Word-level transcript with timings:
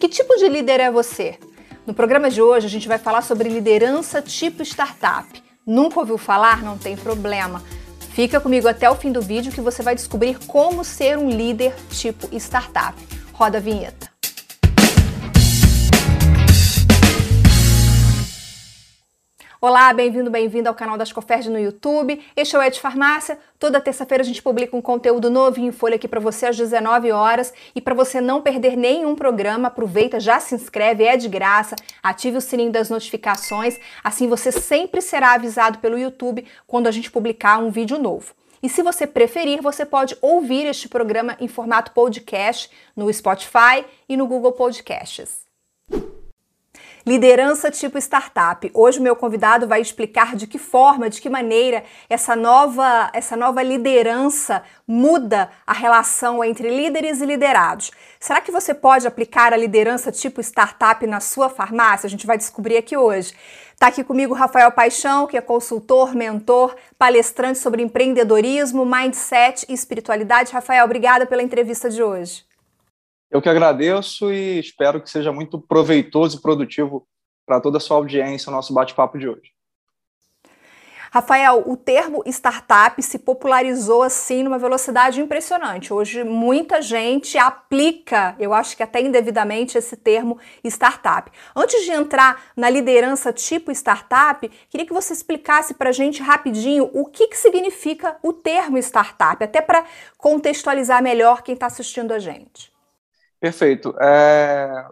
Que 0.00 0.08
tipo 0.08 0.34
de 0.36 0.48
líder 0.48 0.80
é 0.80 0.90
você? 0.90 1.38
No 1.86 1.92
programa 1.92 2.30
de 2.30 2.40
hoje 2.40 2.64
a 2.64 2.70
gente 2.70 2.88
vai 2.88 2.96
falar 2.96 3.20
sobre 3.20 3.50
liderança 3.50 4.22
tipo 4.22 4.62
startup. 4.62 5.28
Nunca 5.66 6.00
ouviu 6.00 6.16
falar? 6.16 6.62
Não 6.62 6.78
tem 6.78 6.96
problema. 6.96 7.62
Fica 8.14 8.40
comigo 8.40 8.66
até 8.66 8.88
o 8.88 8.96
fim 8.96 9.12
do 9.12 9.20
vídeo 9.20 9.52
que 9.52 9.60
você 9.60 9.82
vai 9.82 9.94
descobrir 9.94 10.38
como 10.46 10.82
ser 10.84 11.18
um 11.18 11.28
líder 11.28 11.74
tipo 11.90 12.34
startup. 12.34 12.96
Roda 13.34 13.58
a 13.58 13.60
vinheta. 13.60 14.09
Olá, 19.62 19.92
bem-vindo, 19.92 20.30
bem-vindo 20.30 20.70
ao 20.70 20.74
canal 20.74 20.96
das 20.96 21.12
Coferd 21.12 21.50
no 21.50 21.58
YouTube. 21.58 22.18
Este 22.34 22.56
é 22.56 22.58
o 22.58 22.62
Ed 22.62 22.80
Farmácia. 22.80 23.38
Toda 23.58 23.78
terça-feira 23.78 24.22
a 24.22 24.26
gente 24.26 24.42
publica 24.42 24.74
um 24.74 24.80
conteúdo 24.80 25.28
novo 25.28 25.60
em 25.60 25.70
folha 25.70 25.96
aqui 25.96 26.08
para 26.08 26.18
você 26.18 26.46
às 26.46 26.56
19 26.56 27.12
horas. 27.12 27.52
E 27.74 27.78
para 27.78 27.94
você 27.94 28.22
não 28.22 28.40
perder 28.40 28.74
nenhum 28.74 29.14
programa, 29.14 29.68
aproveita, 29.68 30.18
já 30.18 30.40
se 30.40 30.54
inscreve, 30.54 31.04
é 31.04 31.14
de 31.14 31.28
graça, 31.28 31.76
ative 32.02 32.38
o 32.38 32.40
sininho 32.40 32.72
das 32.72 32.88
notificações, 32.88 33.78
assim 34.02 34.26
você 34.28 34.50
sempre 34.50 35.02
será 35.02 35.34
avisado 35.34 35.78
pelo 35.80 35.98
YouTube 35.98 36.46
quando 36.66 36.86
a 36.86 36.90
gente 36.90 37.10
publicar 37.10 37.58
um 37.58 37.70
vídeo 37.70 37.98
novo. 37.98 38.32
E 38.62 38.68
se 38.70 38.82
você 38.82 39.06
preferir, 39.06 39.60
você 39.60 39.84
pode 39.84 40.16
ouvir 40.22 40.64
este 40.64 40.88
programa 40.88 41.36
em 41.38 41.48
formato 41.48 41.92
podcast 41.92 42.70
no 42.96 43.12
Spotify 43.12 43.84
e 44.08 44.16
no 44.16 44.26
Google 44.26 44.52
Podcasts. 44.52 45.49
Liderança 47.06 47.70
tipo 47.70 47.96
startup. 47.96 48.70
Hoje 48.74 48.98
o 48.98 49.02
meu 49.02 49.16
convidado 49.16 49.66
vai 49.66 49.80
explicar 49.80 50.36
de 50.36 50.46
que 50.46 50.58
forma, 50.58 51.08
de 51.08 51.20
que 51.20 51.30
maneira 51.30 51.82
essa 52.10 52.36
nova, 52.36 53.10
essa 53.14 53.36
nova 53.36 53.62
liderança 53.62 54.62
muda 54.86 55.50
a 55.66 55.72
relação 55.72 56.44
entre 56.44 56.68
líderes 56.68 57.22
e 57.22 57.26
liderados. 57.26 57.90
Será 58.18 58.40
que 58.42 58.52
você 58.52 58.74
pode 58.74 59.06
aplicar 59.06 59.52
a 59.54 59.56
liderança 59.56 60.12
tipo 60.12 60.42
startup 60.42 61.06
na 61.06 61.20
sua 61.20 61.48
farmácia? 61.48 62.06
A 62.06 62.10
gente 62.10 62.26
vai 62.26 62.36
descobrir 62.36 62.76
aqui 62.76 62.96
hoje. 62.96 63.32
Está 63.72 63.86
aqui 63.86 64.04
comigo 64.04 64.34
Rafael 64.34 64.70
Paixão, 64.70 65.26
que 65.26 65.38
é 65.38 65.40
consultor, 65.40 66.14
mentor, 66.14 66.76
palestrante 66.98 67.58
sobre 67.58 67.82
empreendedorismo, 67.82 68.84
mindset 68.84 69.64
e 69.70 69.72
espiritualidade. 69.72 70.52
Rafael, 70.52 70.84
obrigada 70.84 71.24
pela 71.24 71.42
entrevista 71.42 71.88
de 71.88 72.02
hoje. 72.02 72.49
Eu 73.30 73.40
que 73.40 73.48
agradeço 73.48 74.32
e 74.32 74.58
espero 74.58 75.00
que 75.00 75.08
seja 75.08 75.32
muito 75.32 75.60
proveitoso 75.60 76.36
e 76.36 76.42
produtivo 76.42 77.06
para 77.46 77.60
toda 77.60 77.78
a 77.78 77.80
sua 77.80 77.96
audiência 77.96 78.50
o 78.50 78.52
nosso 78.52 78.74
bate-papo 78.74 79.18
de 79.18 79.28
hoje. 79.28 79.52
Rafael, 81.12 81.64
o 81.66 81.76
termo 81.76 82.22
startup 82.26 83.02
se 83.02 83.18
popularizou 83.18 84.04
assim 84.04 84.44
numa 84.44 84.58
velocidade 84.58 85.20
impressionante. 85.20 85.92
Hoje 85.92 86.22
muita 86.22 86.80
gente 86.80 87.36
aplica, 87.36 88.36
eu 88.38 88.54
acho 88.54 88.76
que 88.76 88.82
até 88.82 89.00
indevidamente, 89.00 89.76
esse 89.76 89.96
termo 89.96 90.38
startup. 90.62 91.32
Antes 91.54 91.84
de 91.84 91.90
entrar 91.90 92.40
na 92.56 92.70
liderança 92.70 93.32
tipo 93.32 93.72
startup, 93.72 94.48
queria 94.68 94.86
que 94.86 94.92
você 94.92 95.12
explicasse 95.12 95.74
para 95.74 95.90
a 95.90 95.92
gente 95.92 96.22
rapidinho 96.22 96.88
o 96.94 97.04
que, 97.06 97.26
que 97.26 97.36
significa 97.36 98.16
o 98.22 98.32
termo 98.32 98.78
startup, 98.78 99.42
até 99.42 99.60
para 99.60 99.84
contextualizar 100.16 101.02
melhor 101.02 101.42
quem 101.42 101.54
está 101.54 101.66
assistindo 101.66 102.12
a 102.12 102.20
gente. 102.20 102.69
Perfeito. 103.40 103.94
É, 104.00 104.86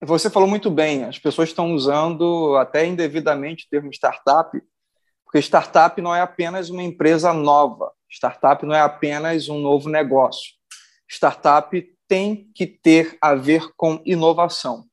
você 0.00 0.30
falou 0.30 0.48
muito 0.48 0.70
bem, 0.70 1.04
as 1.04 1.18
pessoas 1.18 1.50
estão 1.50 1.74
usando 1.74 2.56
até 2.56 2.86
indevidamente 2.86 3.66
o 3.66 3.68
termo 3.68 3.92
startup, 3.92 4.60
porque 5.24 5.38
startup 5.38 6.00
não 6.00 6.14
é 6.14 6.20
apenas 6.20 6.70
uma 6.70 6.82
empresa 6.82 7.32
nova, 7.32 7.92
startup 8.10 8.64
não 8.64 8.74
é 8.74 8.80
apenas 8.80 9.48
um 9.48 9.58
novo 9.58 9.88
negócio. 9.88 10.54
Startup 11.08 11.70
tem 12.08 12.50
que 12.54 12.66
ter 12.66 13.16
a 13.20 13.34
ver 13.34 13.68
com 13.76 14.02
inovação. 14.04 14.86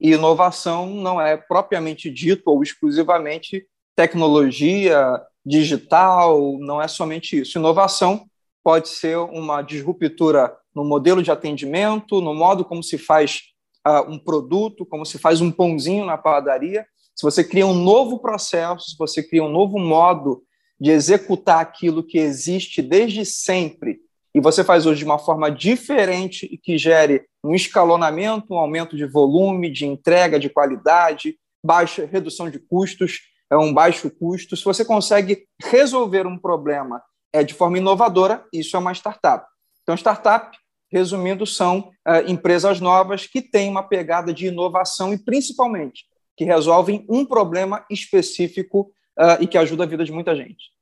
E 0.00 0.12
inovação 0.12 0.86
não 0.86 1.20
é 1.20 1.36
propriamente 1.36 2.10
dito 2.10 2.42
ou 2.46 2.62
exclusivamente 2.62 3.66
tecnologia 3.94 5.22
digital, 5.44 6.58
não 6.58 6.80
é 6.80 6.88
somente 6.88 7.40
isso. 7.40 7.58
Inovação 7.58 8.26
pode 8.64 8.88
ser 8.88 9.16
uma 9.16 9.62
disruptura 9.62 10.56
no 10.76 10.84
modelo 10.84 11.22
de 11.22 11.30
atendimento, 11.30 12.20
no 12.20 12.34
modo 12.34 12.62
como 12.62 12.82
se 12.82 12.98
faz 12.98 13.40
uh, 13.88 14.10
um 14.10 14.18
produto, 14.18 14.84
como 14.84 15.06
se 15.06 15.18
faz 15.18 15.40
um 15.40 15.50
pãozinho 15.50 16.04
na 16.04 16.18
padaria. 16.18 16.86
Se 17.14 17.24
você 17.24 17.42
cria 17.42 17.66
um 17.66 17.72
novo 17.72 18.18
processo, 18.18 18.90
se 18.90 18.96
você 18.98 19.22
cria 19.22 19.42
um 19.42 19.50
novo 19.50 19.78
modo 19.78 20.42
de 20.78 20.90
executar 20.90 21.60
aquilo 21.60 22.06
que 22.06 22.18
existe 22.18 22.82
desde 22.82 23.24
sempre 23.24 24.00
e 24.34 24.40
você 24.40 24.62
faz 24.62 24.84
hoje 24.84 24.98
de 24.98 25.06
uma 25.06 25.18
forma 25.18 25.50
diferente 25.50 26.46
e 26.52 26.58
que 26.58 26.76
gere 26.76 27.24
um 27.42 27.54
escalonamento, 27.54 28.52
um 28.52 28.58
aumento 28.58 28.94
de 28.94 29.06
volume, 29.06 29.72
de 29.72 29.86
entrega, 29.86 30.38
de 30.38 30.50
qualidade, 30.50 31.38
baixa 31.64 32.04
redução 32.04 32.50
de 32.50 32.58
custos, 32.58 33.20
é 33.50 33.56
um 33.56 33.72
baixo 33.72 34.10
custo. 34.10 34.54
Se 34.54 34.62
você 34.62 34.84
consegue 34.84 35.46
resolver 35.62 36.26
um 36.26 36.36
problema 36.38 37.02
é, 37.32 37.42
de 37.42 37.54
forma 37.54 37.78
inovadora, 37.78 38.44
isso 38.52 38.76
é 38.76 38.78
uma 38.78 38.92
startup. 38.92 39.46
Então, 39.82 39.96
startup 39.96 40.54
resumindo, 40.90 41.46
são 41.46 41.90
uh, 42.06 42.28
empresas 42.30 42.80
novas 42.80 43.26
que 43.26 43.42
têm 43.42 43.68
uma 43.68 43.82
pegada 43.82 44.32
de 44.32 44.46
inovação 44.46 45.12
e, 45.12 45.18
principalmente, 45.18 46.04
que 46.36 46.44
resolvem 46.44 47.04
um 47.08 47.24
problema 47.24 47.84
específico 47.90 48.92
uh, 49.18 49.40
e 49.40 49.46
que 49.46 49.58
ajuda 49.58 49.84
a 49.84 49.86
vida 49.86 50.04
de 50.04 50.12
muita 50.12 50.34
gente. 50.34 50.76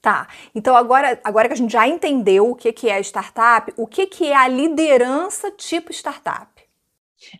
Tá, 0.00 0.28
então 0.54 0.74
agora, 0.74 1.20
agora 1.22 1.46
que 1.46 1.52
a 1.52 1.56
gente 1.56 1.72
já 1.72 1.86
entendeu 1.86 2.50
o 2.50 2.54
que, 2.54 2.72
que 2.72 2.88
é 2.88 2.98
startup, 3.00 3.70
o 3.76 3.86
que, 3.86 4.06
que 4.06 4.28
é 4.28 4.36
a 4.36 4.48
liderança 4.48 5.50
tipo 5.50 5.92
startup? 5.92 6.48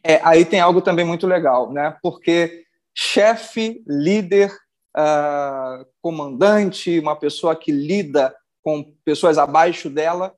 É, 0.05 0.21
aí 0.23 0.45
tem 0.45 0.61
algo 0.61 0.83
também 0.83 1.05
muito 1.05 1.27
legal, 1.27 1.73
né? 1.73 1.97
Porque 2.03 2.65
chefe, 2.95 3.83
líder, 3.87 4.53
uh, 4.95 5.87
comandante, 6.03 6.99
uma 6.99 7.17
pessoa 7.17 7.57
que 7.57 7.73
lida 7.73 8.35
com 8.63 8.95
pessoas 9.05 9.39
abaixo 9.39 9.89
dela, 9.89 10.35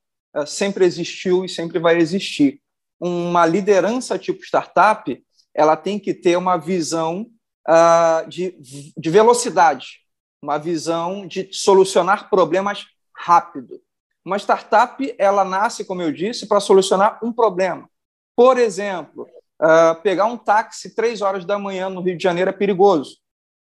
sempre 0.46 0.84
existiu 0.84 1.44
e 1.44 1.48
sempre 1.48 1.78
vai 1.78 1.98
existir. 1.98 2.60
Uma 3.00 3.44
liderança 3.44 4.18
tipo 4.18 4.44
startup, 4.44 5.22
ela 5.54 5.76
tem 5.76 5.98
que 5.98 6.14
ter 6.14 6.36
uma 6.36 6.56
visão 6.56 7.26
uh, 7.68 8.28
de, 8.28 8.56
de 8.96 9.10
velocidade, 9.10 10.00
uma 10.40 10.58
visão 10.58 11.26
de 11.26 11.48
solucionar 11.52 12.30
problemas 12.30 12.86
rápido. 13.14 13.80
Uma 14.24 14.38
startup, 14.38 15.14
ela 15.18 15.44
nasce, 15.44 15.84
como 15.84 16.00
eu 16.00 16.12
disse, 16.12 16.46
para 16.46 16.60
solucionar 16.60 17.18
um 17.22 17.32
problema. 17.32 17.88
Por 18.36 18.56
exemplo, 18.56 19.26
uh, 19.60 20.00
pegar 20.02 20.26
um 20.26 20.38
táxi 20.38 20.94
três 20.94 21.20
horas 21.20 21.44
da 21.44 21.58
manhã 21.58 21.88
no 21.88 22.00
Rio 22.00 22.16
de 22.16 22.22
Janeiro 22.22 22.50
é 22.50 22.52
perigoso. 22.52 23.18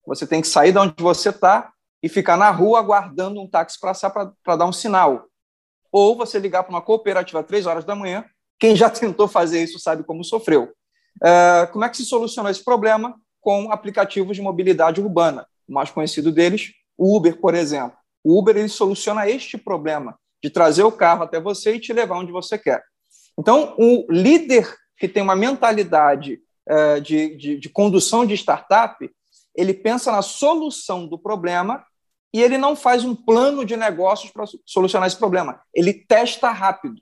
Você 0.06 0.26
tem 0.26 0.40
que 0.40 0.48
sair 0.48 0.72
de 0.72 0.78
onde 0.78 0.94
você 0.98 1.30
está 1.30 1.72
e 2.02 2.08
ficar 2.08 2.36
na 2.36 2.50
rua 2.50 2.78
aguardando 2.78 3.40
um 3.40 3.48
táxi 3.48 3.78
passar 3.80 4.10
para 4.10 4.56
dar 4.56 4.66
um 4.66 4.72
sinal 4.72 5.28
ou 5.90 6.16
você 6.16 6.38
ligar 6.38 6.62
para 6.62 6.70
uma 6.70 6.82
cooperativa 6.82 7.40
às 7.40 7.46
três 7.46 7.66
horas 7.66 7.84
da 7.84 7.94
manhã. 7.94 8.24
Quem 8.58 8.74
já 8.76 8.90
tentou 8.90 9.28
fazer 9.28 9.62
isso 9.62 9.78
sabe 9.78 10.02
como 10.02 10.24
sofreu. 10.24 10.72
Uh, 11.16 11.70
como 11.72 11.84
é 11.84 11.88
que 11.88 11.96
se 11.96 12.04
solucionou 12.04 12.50
esse 12.50 12.64
problema? 12.64 13.14
Com 13.40 13.72
aplicativos 13.72 14.36
de 14.36 14.42
mobilidade 14.42 15.00
urbana. 15.00 15.46
O 15.68 15.72
mais 15.72 15.90
conhecido 15.90 16.32
deles, 16.32 16.72
Uber, 16.98 17.38
por 17.40 17.54
exemplo. 17.54 17.96
O 18.24 18.38
Uber 18.38 18.56
ele 18.56 18.68
soluciona 18.68 19.28
este 19.28 19.56
problema 19.56 20.18
de 20.42 20.50
trazer 20.50 20.82
o 20.82 20.92
carro 20.92 21.22
até 21.22 21.40
você 21.40 21.74
e 21.74 21.80
te 21.80 21.92
levar 21.92 22.18
onde 22.18 22.32
você 22.32 22.58
quer. 22.58 22.82
Então, 23.38 23.74
o 23.78 24.06
líder 24.10 24.72
que 24.96 25.08
tem 25.08 25.22
uma 25.22 25.36
mentalidade 25.36 26.40
uh, 26.68 27.00
de, 27.00 27.36
de, 27.36 27.58
de 27.58 27.68
condução 27.68 28.26
de 28.26 28.34
startup, 28.34 29.08
ele 29.54 29.72
pensa 29.72 30.12
na 30.12 30.22
solução 30.22 31.06
do 31.06 31.18
problema 31.18 31.84
e 32.32 32.42
ele 32.42 32.58
não 32.58 32.76
faz 32.76 33.04
um 33.04 33.14
plano 33.14 33.64
de 33.64 33.76
negócios 33.76 34.30
para 34.30 34.44
solucionar 34.66 35.06
esse 35.06 35.16
problema. 35.16 35.60
Ele 35.74 35.92
testa 35.92 36.50
rápido. 36.50 37.00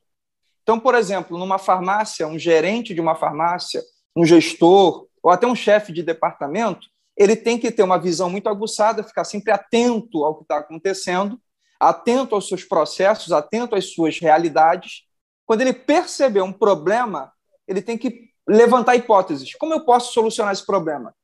Então, 0.62 0.78
por 0.78 0.94
exemplo, 0.94 1.38
numa 1.38 1.58
farmácia, 1.58 2.26
um 2.26 2.38
gerente 2.38 2.94
de 2.94 3.00
uma 3.00 3.14
farmácia, 3.14 3.82
um 4.16 4.24
gestor 4.24 5.06
ou 5.22 5.30
até 5.30 5.46
um 5.46 5.54
chefe 5.54 5.92
de 5.92 6.02
departamento, 6.02 6.86
ele 7.16 7.34
tem 7.34 7.58
que 7.58 7.70
ter 7.72 7.82
uma 7.82 7.98
visão 7.98 8.28
muito 8.28 8.48
aguçada, 8.48 9.02
ficar 9.02 9.24
sempre 9.24 9.52
atento 9.52 10.24
ao 10.24 10.36
que 10.36 10.42
está 10.42 10.58
acontecendo, 10.58 11.40
atento 11.80 12.34
aos 12.34 12.46
seus 12.46 12.62
processos, 12.62 13.32
atento 13.32 13.74
às 13.74 13.92
suas 13.92 14.18
realidades. 14.18 15.04
Quando 15.46 15.62
ele 15.62 15.72
perceber 15.72 16.42
um 16.42 16.52
problema, 16.52 17.32
ele 17.66 17.80
tem 17.80 17.96
que 17.96 18.30
levantar 18.46 18.96
hipóteses. 18.96 19.54
Como 19.54 19.72
eu 19.72 19.84
posso 19.84 20.12
solucionar 20.12 20.52
esse 20.52 20.64
problema? 20.64 21.14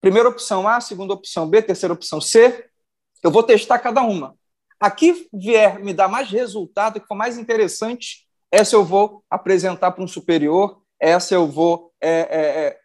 Primeira 0.00 0.28
opção 0.28 0.66
A, 0.66 0.80
segunda 0.80 1.12
opção 1.12 1.48
B, 1.48 1.60
terceira 1.60 1.92
opção 1.92 2.20
C, 2.20 2.69
eu 3.22 3.30
vou 3.30 3.42
testar 3.42 3.78
cada 3.78 4.02
uma. 4.02 4.34
Aqui 4.78 5.28
vier 5.32 5.78
me 5.78 5.92
dar 5.92 6.08
mais 6.08 6.30
resultado, 6.30 7.00
que 7.00 7.06
for 7.06 7.14
mais 7.14 7.36
interessante, 7.36 8.26
essa 8.50 8.74
eu 8.74 8.84
vou 8.84 9.22
apresentar 9.30 9.90
para 9.90 10.02
um 10.02 10.08
superior, 10.08 10.80
essa 10.98 11.34
eu 11.34 11.46
vou 11.46 11.92
é, 12.00 12.10
é, 12.10 12.66
é, 12.66 12.78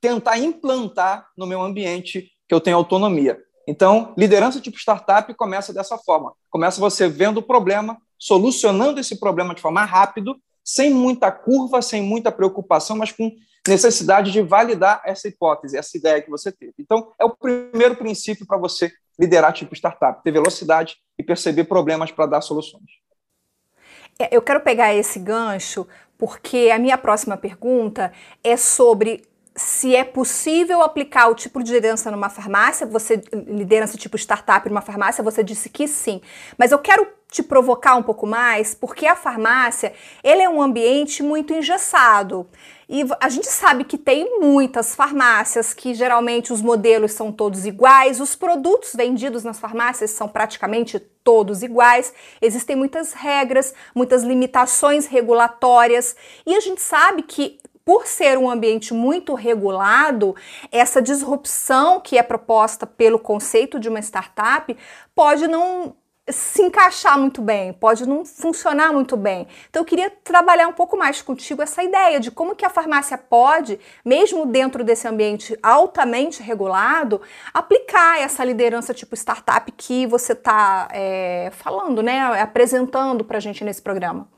tentar 0.00 0.38
implantar 0.38 1.28
no 1.36 1.46
meu 1.46 1.62
ambiente 1.62 2.32
que 2.48 2.54
eu 2.54 2.60
tenho 2.60 2.76
autonomia. 2.76 3.40
Então, 3.66 4.12
liderança 4.16 4.60
tipo 4.60 4.78
startup 4.78 5.32
começa 5.34 5.72
dessa 5.72 5.98
forma. 5.98 6.32
Começa 6.50 6.80
você 6.80 7.08
vendo 7.08 7.38
o 7.38 7.42
problema, 7.42 7.98
solucionando 8.18 9.00
esse 9.00 9.18
problema 9.18 9.54
de 9.54 9.60
forma 9.60 9.84
rápida, 9.84 10.34
sem 10.64 10.90
muita 10.90 11.30
curva, 11.30 11.80
sem 11.80 12.02
muita 12.02 12.30
preocupação, 12.30 12.96
mas 12.96 13.12
com 13.12 13.30
necessidade 13.68 14.32
de 14.32 14.42
validar 14.42 15.02
essa 15.04 15.28
hipótese, 15.28 15.76
essa 15.76 15.96
ideia 15.96 16.22
que 16.22 16.30
você 16.30 16.52
teve. 16.52 16.74
Então, 16.78 17.12
é 17.18 17.24
o 17.24 17.30
primeiro 17.30 17.96
princípio 17.96 18.46
para 18.46 18.58
você 18.58 18.90
liderar 19.18 19.52
tipo 19.52 19.74
startup, 19.74 20.22
ter 20.22 20.30
velocidade 20.30 20.96
e 21.18 21.22
perceber 21.22 21.64
problemas 21.64 22.10
para 22.10 22.26
dar 22.26 22.40
soluções. 22.40 22.84
É, 24.18 24.34
eu 24.34 24.42
quero 24.42 24.60
pegar 24.60 24.94
esse 24.94 25.18
gancho 25.18 25.86
porque 26.18 26.70
a 26.72 26.78
minha 26.78 26.96
próxima 26.96 27.36
pergunta 27.36 28.12
é 28.42 28.56
sobre 28.56 29.22
se 29.54 29.96
é 29.96 30.04
possível 30.04 30.82
aplicar 30.82 31.28
o 31.28 31.34
tipo 31.34 31.62
de 31.62 31.72
liderança 31.72 32.10
numa 32.10 32.28
farmácia, 32.28 32.86
você 32.86 33.22
liderança 33.32 33.96
tipo 33.96 34.16
startup 34.16 34.68
numa 34.68 34.82
farmácia, 34.82 35.24
você 35.24 35.42
disse 35.42 35.70
que 35.70 35.88
sim. 35.88 36.20
Mas 36.58 36.72
eu 36.72 36.78
quero 36.78 37.08
te 37.30 37.42
provocar 37.42 37.96
um 37.96 38.02
pouco 38.02 38.26
mais, 38.26 38.74
porque 38.74 39.06
a 39.06 39.16
farmácia, 39.16 39.94
ele 40.22 40.42
é 40.42 40.48
um 40.48 40.60
ambiente 40.60 41.22
muito 41.22 41.54
engessado. 41.54 42.46
E 42.88 43.04
a 43.20 43.28
gente 43.28 43.48
sabe 43.48 43.82
que 43.82 43.98
tem 43.98 44.38
muitas 44.38 44.94
farmácias 44.94 45.74
que 45.74 45.92
geralmente 45.92 46.52
os 46.52 46.62
modelos 46.62 47.12
são 47.12 47.32
todos 47.32 47.66
iguais, 47.66 48.20
os 48.20 48.36
produtos 48.36 48.92
vendidos 48.94 49.42
nas 49.42 49.58
farmácias 49.58 50.12
são 50.12 50.28
praticamente 50.28 51.00
todos 51.00 51.64
iguais, 51.64 52.14
existem 52.40 52.76
muitas 52.76 53.12
regras, 53.12 53.74
muitas 53.92 54.22
limitações 54.22 55.06
regulatórias, 55.06 56.14
e 56.46 56.54
a 56.54 56.60
gente 56.60 56.80
sabe 56.80 57.22
que 57.22 57.58
por 57.84 58.06
ser 58.06 58.36
um 58.36 58.50
ambiente 58.50 58.92
muito 58.92 59.34
regulado, 59.34 60.34
essa 60.72 61.00
disrupção 61.00 62.00
que 62.00 62.18
é 62.18 62.22
proposta 62.22 62.84
pelo 62.84 63.18
conceito 63.18 63.78
de 63.78 63.88
uma 63.88 64.00
startup 64.00 64.76
pode 65.14 65.46
não 65.46 65.94
se 66.28 66.60
encaixar 66.60 67.18
muito 67.18 67.40
bem, 67.40 67.72
pode 67.72 68.06
não 68.06 68.24
funcionar 68.24 68.92
muito 68.92 69.16
bem. 69.16 69.46
Então 69.70 69.82
eu 69.82 69.86
queria 69.86 70.10
trabalhar 70.10 70.66
um 70.66 70.72
pouco 70.72 70.96
mais 70.96 71.22
contigo 71.22 71.62
essa 71.62 71.82
ideia 71.82 72.18
de 72.18 72.30
como 72.30 72.56
que 72.56 72.64
a 72.64 72.70
farmácia 72.70 73.16
pode, 73.16 73.78
mesmo 74.04 74.44
dentro 74.44 74.82
desse 74.82 75.06
ambiente 75.06 75.56
altamente 75.62 76.42
regulado, 76.42 77.20
aplicar 77.54 78.20
essa 78.20 78.44
liderança 78.44 78.92
tipo 78.92 79.14
startup 79.14 79.70
que 79.72 80.06
você 80.06 80.32
está 80.32 80.88
é, 80.90 81.50
falando, 81.52 82.02
né, 82.02 82.20
apresentando 82.40 83.24
para 83.24 83.38
a 83.38 83.40
gente 83.40 83.62
nesse 83.62 83.80
programa. 83.80 84.28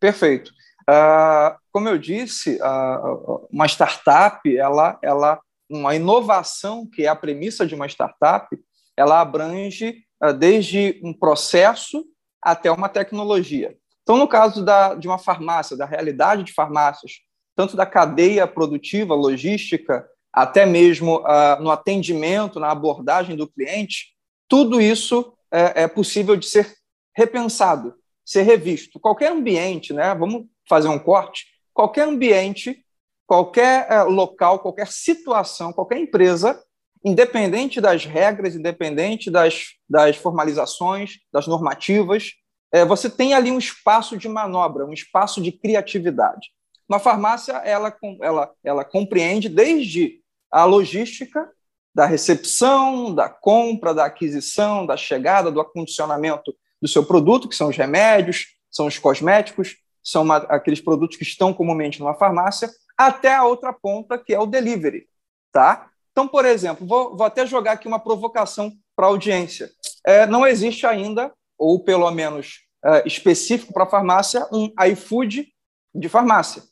Perfeito. 0.00 0.50
Uh, 0.82 1.56
como 1.70 1.88
eu 1.88 1.96
disse, 1.96 2.58
uh, 2.60 3.46
uma 3.52 3.66
startup, 3.66 4.56
ela, 4.56 4.98
ela, 5.00 5.40
uma 5.70 5.94
inovação 5.94 6.84
que 6.84 7.04
é 7.04 7.08
a 7.08 7.14
premissa 7.14 7.64
de 7.64 7.76
uma 7.76 7.86
startup, 7.86 8.48
ela 8.96 9.20
abrange 9.20 10.04
desde 10.30 11.00
um 11.02 11.12
processo 11.12 12.04
até 12.40 12.70
uma 12.70 12.88
tecnologia. 12.88 13.76
Então, 14.02 14.16
no 14.16 14.28
caso 14.28 14.64
da, 14.64 14.94
de 14.94 15.08
uma 15.08 15.18
farmácia, 15.18 15.76
da 15.76 15.86
realidade 15.86 16.44
de 16.44 16.52
farmácias, 16.52 17.20
tanto 17.56 17.76
da 17.76 17.86
cadeia 17.86 18.46
produtiva, 18.46 19.14
logística, 19.14 20.06
até 20.32 20.64
mesmo 20.64 21.18
uh, 21.18 21.62
no 21.62 21.70
atendimento, 21.70 22.58
na 22.58 22.70
abordagem 22.70 23.36
do 23.36 23.46
cliente, 23.46 24.12
tudo 24.48 24.80
isso 24.80 25.34
é, 25.50 25.82
é, 25.82 25.88
possível 25.88 26.36
de 26.36 26.46
ser 26.46 26.74
repensado, 27.14 27.94
ser 28.24 28.42
revisto. 28.42 28.98
Qualquer 28.98 29.30
ambiente, 29.30 29.92
né? 29.92 30.14
Vamos 30.14 30.46
fazer 30.68 30.88
um 30.88 30.98
corte. 30.98 31.46
Qualquer 31.74 32.08
ambiente, 32.08 32.84
qualquer 33.26 33.86
uh, 33.90 34.08
local, 34.08 34.58
qualquer 34.60 34.88
situação, 34.88 35.72
qualquer 35.72 35.98
empresa 35.98 36.60
independente 37.04 37.80
das 37.80 38.04
regras, 38.04 38.54
independente 38.54 39.30
das, 39.30 39.72
das 39.88 40.16
formalizações, 40.16 41.18
das 41.32 41.46
normativas, 41.46 42.32
é, 42.72 42.84
você 42.84 43.10
tem 43.10 43.34
ali 43.34 43.50
um 43.50 43.58
espaço 43.58 44.16
de 44.16 44.28
manobra, 44.28 44.86
um 44.86 44.92
espaço 44.92 45.40
de 45.42 45.52
criatividade. 45.52 46.48
Uma 46.88 46.98
farmácia, 46.98 47.52
ela, 47.64 47.94
ela, 48.20 48.50
ela 48.64 48.84
compreende 48.84 49.48
desde 49.48 50.20
a 50.50 50.64
logística, 50.64 51.50
da 51.94 52.06
recepção, 52.06 53.14
da 53.14 53.28
compra, 53.28 53.92
da 53.92 54.06
aquisição, 54.06 54.86
da 54.86 54.96
chegada, 54.96 55.50
do 55.50 55.60
acondicionamento 55.60 56.54
do 56.80 56.88
seu 56.88 57.04
produto, 57.04 57.48
que 57.48 57.54
são 57.54 57.68
os 57.68 57.76
remédios, 57.76 58.46
são 58.70 58.86
os 58.86 58.98
cosméticos, 58.98 59.76
são 60.02 60.22
uma, 60.22 60.38
aqueles 60.38 60.80
produtos 60.80 61.16
que 61.16 61.22
estão 61.22 61.52
comumente 61.52 62.00
numa 62.00 62.14
farmácia, 62.14 62.70
até 62.96 63.34
a 63.34 63.44
outra 63.44 63.72
ponta, 63.72 64.18
que 64.18 64.34
é 64.34 64.38
o 64.38 64.46
delivery. 64.46 65.06
Tá? 65.52 65.90
Então, 66.12 66.28
por 66.28 66.44
exemplo, 66.44 66.86
vou, 66.86 67.16
vou 67.16 67.26
até 67.26 67.46
jogar 67.46 67.72
aqui 67.72 67.88
uma 67.88 67.98
provocação 67.98 68.72
para 68.94 69.06
a 69.06 69.08
audiência. 69.08 69.70
É, 70.06 70.26
não 70.26 70.46
existe 70.46 70.86
ainda, 70.86 71.32
ou 71.58 71.82
pelo 71.82 72.10
menos 72.10 72.60
é, 72.84 73.06
específico 73.06 73.72
para 73.72 73.86
farmácia, 73.86 74.46
um 74.52 74.70
iFood 74.88 75.48
de 75.94 76.08
farmácia. 76.08 76.62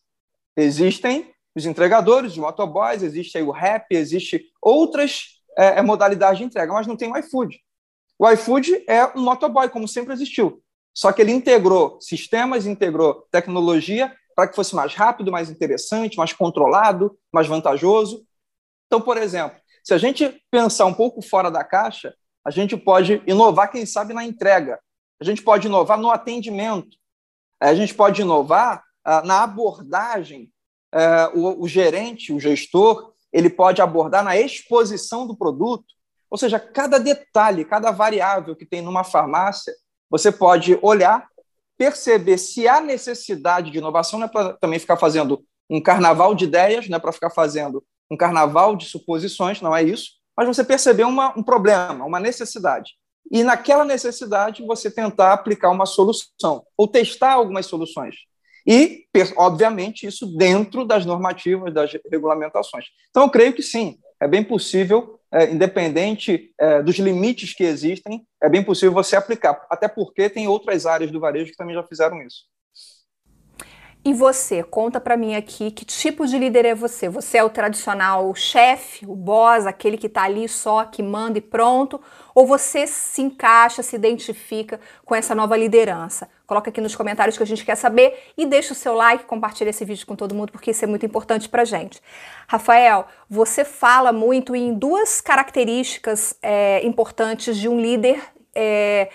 Existem 0.57 1.33
os 1.57 1.67
entregadores, 1.67 2.33
os 2.33 2.39
motoboys, 2.39 3.03
existe 3.03 3.39
aí 3.39 3.45
o 3.45 3.51
rap, 3.51 3.87
existe 3.91 4.45
outras 4.63 5.41
é, 5.57 5.79
é, 5.79 5.83
modalidades 5.83 6.39
de 6.39 6.45
entrega, 6.45 6.73
mas 6.73 6.87
não 6.87 6.97
tem 6.97 7.11
o 7.11 7.17
iFood. 7.17 7.59
O 8.19 8.29
iFood 8.31 8.85
é 8.87 9.07
um 9.17 9.23
motoboy, 9.23 9.69
como 9.69 9.89
sempre 9.89 10.13
existiu. 10.13 10.63
Só 10.95 11.13
que 11.13 11.23
ele 11.23 11.33
integrou 11.33 11.99
sistemas, 12.01 12.67
integrou 12.67 13.27
tecnologia 13.31 14.15
para 14.35 14.49
que 14.49 14.57
fosse 14.57 14.75
mais 14.75 14.95
rápido, 14.95 15.31
mais 15.31 15.51
interessante, 15.51 16.17
mais 16.17 16.33
controlado, 16.33 17.17
mais 17.33 17.47
vantajoso. 17.47 18.25
Então, 18.91 19.01
por 19.01 19.17
exemplo, 19.17 19.57
se 19.85 19.95
a 19.95 19.99
gente 19.99 20.43
pensar 20.51 20.85
um 20.87 20.93
pouco 20.93 21.23
fora 21.23 21.49
da 21.49 21.63
caixa, 21.63 22.13
a 22.45 22.51
gente 22.51 22.77
pode 22.77 23.23
inovar, 23.25 23.71
quem 23.71 23.87
sabe, 23.87 24.13
na 24.13 24.25
entrega. 24.25 24.81
A 25.21 25.25
gente 25.25 25.43
pode 25.43 25.69
inovar 25.69 25.97
no 25.97 26.11
atendimento. 26.11 26.97
A 27.61 27.73
gente 27.73 27.95
pode 27.95 28.21
inovar 28.21 28.83
uh, 29.07 29.25
na 29.25 29.45
abordagem. 29.45 30.51
Uh, 30.93 31.39
o, 31.39 31.63
o 31.63 31.69
gerente, 31.69 32.33
o 32.33 32.41
gestor, 32.41 33.13
ele 33.33 33.49
pode 33.49 33.81
abordar 33.81 34.25
na 34.25 34.37
exposição 34.37 35.25
do 35.25 35.37
produto. 35.37 35.87
Ou 36.29 36.37
seja, 36.37 36.59
cada 36.59 36.99
detalhe, 36.99 37.65
cada 37.65 37.93
variável 37.93 38.57
que 38.57 38.67
tem 38.67 38.83
numa 38.83 39.05
farmácia, 39.05 39.73
você 40.11 40.33
pode 40.33 40.77
olhar, 40.83 41.29
perceber 41.79 42.39
se 42.39 42.67
há 42.67 42.81
necessidade 42.81 43.71
de 43.71 43.79
inovação, 43.79 44.19
não 44.19 44.27
é 44.27 44.29
para 44.29 44.55
também 44.55 44.81
ficar 44.81 44.97
fazendo 44.97 45.45
um 45.69 45.81
carnaval 45.81 46.35
de 46.35 46.45
ideias, 46.45 46.89
não 46.89 46.97
é 46.97 47.01
para 47.01 47.13
ficar 47.13 47.31
fazendo 47.31 47.85
um 48.11 48.17
carnaval 48.17 48.77
de 48.77 48.87
suposições, 48.87 49.61
não 49.61 49.75
é 49.75 49.83
isso, 49.83 50.13
mas 50.37 50.49
você 50.49 50.65
perceber 50.65 51.05
uma, 51.05 51.39
um 51.39 51.43
problema, 51.43 52.05
uma 52.05 52.19
necessidade. 52.19 52.93
E 53.31 53.45
naquela 53.45 53.85
necessidade 53.85 54.65
você 54.67 54.91
tentar 54.91 55.33
aplicar 55.33 55.71
uma 55.71 55.87
solução, 55.87 56.65
ou 56.77 56.89
testar 56.89 57.33
algumas 57.33 57.67
soluções. 57.67 58.17
E, 58.67 59.07
obviamente, 59.37 60.07
isso 60.07 60.27
dentro 60.37 60.85
das 60.85 61.07
normativas, 61.07 61.73
das 61.73 61.93
regulamentações. 62.11 62.87
Então, 63.11 63.25
eu 63.25 63.31
creio 63.31 63.53
que 63.53 63.63
sim, 63.63 63.99
é 64.21 64.29
bem 64.29 64.45
possível, 64.45 65.19
é, 65.33 65.51
independente 65.51 66.53
é, 66.59 66.83
dos 66.83 66.97
limites 66.97 67.55
que 67.55 67.65
existem, 67.65 68.27
é 68.43 68.49
bem 68.49 68.63
possível 68.63 68.93
você 68.93 69.17
aplicar. 69.17 69.65
Até 69.71 69.89
porque 69.89 70.29
tem 70.29 70.49
outras 70.49 70.87
áreas 70.87 71.11
do 71.11 71.21
varejo 71.21 71.53
que 71.53 71.57
também 71.57 71.75
já 71.75 71.85
fizeram 71.85 72.21
isso. 72.23 72.45
E 74.03 74.15
você, 74.15 74.63
conta 74.63 74.99
para 74.99 75.15
mim 75.15 75.35
aqui 75.35 75.71
que 75.71 75.85
tipo 75.85 76.27
de 76.27 76.39
líder 76.39 76.65
é 76.65 76.75
você? 76.75 77.07
Você 77.11 77.37
é 77.37 77.45
o 77.45 77.51
tradicional 77.51 78.35
chefe, 78.35 79.05
o 79.07 79.15
boss, 79.15 79.67
aquele 79.67 79.99
que 79.99 80.09
tá 80.09 80.23
ali 80.23 80.49
só, 80.49 80.87
que 80.87 81.03
manda 81.03 81.37
e 81.37 81.43
pronto? 81.43 82.01
Ou 82.35 82.47
você 82.47 82.87
se 82.87 83.21
encaixa, 83.21 83.83
se 83.83 83.95
identifica 83.95 84.81
com 85.05 85.15
essa 85.15 85.35
nova 85.35 85.55
liderança? 85.55 86.31
Coloca 86.47 86.71
aqui 86.71 86.81
nos 86.81 86.97
comentários 86.97 87.37
que 87.37 87.43
a 87.43 87.47
gente 87.47 87.63
quer 87.63 87.75
saber 87.75 88.33
e 88.39 88.47
deixa 88.47 88.73
o 88.73 88.77
seu 88.77 88.95
like, 88.95 89.25
compartilha 89.25 89.69
esse 89.69 89.85
vídeo 89.85 90.07
com 90.07 90.17
todo 90.17 90.35
mundo 90.35 90.51
porque 90.51 90.71
isso 90.71 90.83
é 90.83 90.89
muito 90.89 91.05
importante 91.05 91.47
pra 91.47 91.67
gente. 91.67 92.01
Rafael, 92.49 93.07
você 93.29 93.67
fala 93.67 94.13
muito 94.13 94.57
em 94.57 94.73
duas 94.73 95.21
características 95.21 96.35
é, 96.43 96.85
importantes 96.87 97.55
de 97.55 97.69
um 97.69 97.79
líder 97.79 98.19
é, 98.55 99.11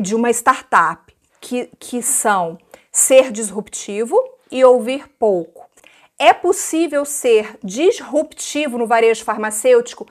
de 0.00 0.14
uma 0.14 0.30
startup, 0.30 1.12
que, 1.40 1.68
que 1.78 2.00
são 2.00 2.56
ser 2.94 3.32
disruptivo 3.32 4.16
e 4.52 4.64
ouvir 4.64 5.08
pouco. 5.18 5.68
É 6.16 6.32
possível 6.32 7.04
ser 7.04 7.58
disruptivo 7.62 8.78
no 8.78 8.86
varejo 8.86 9.24
farmacêutico, 9.24 10.06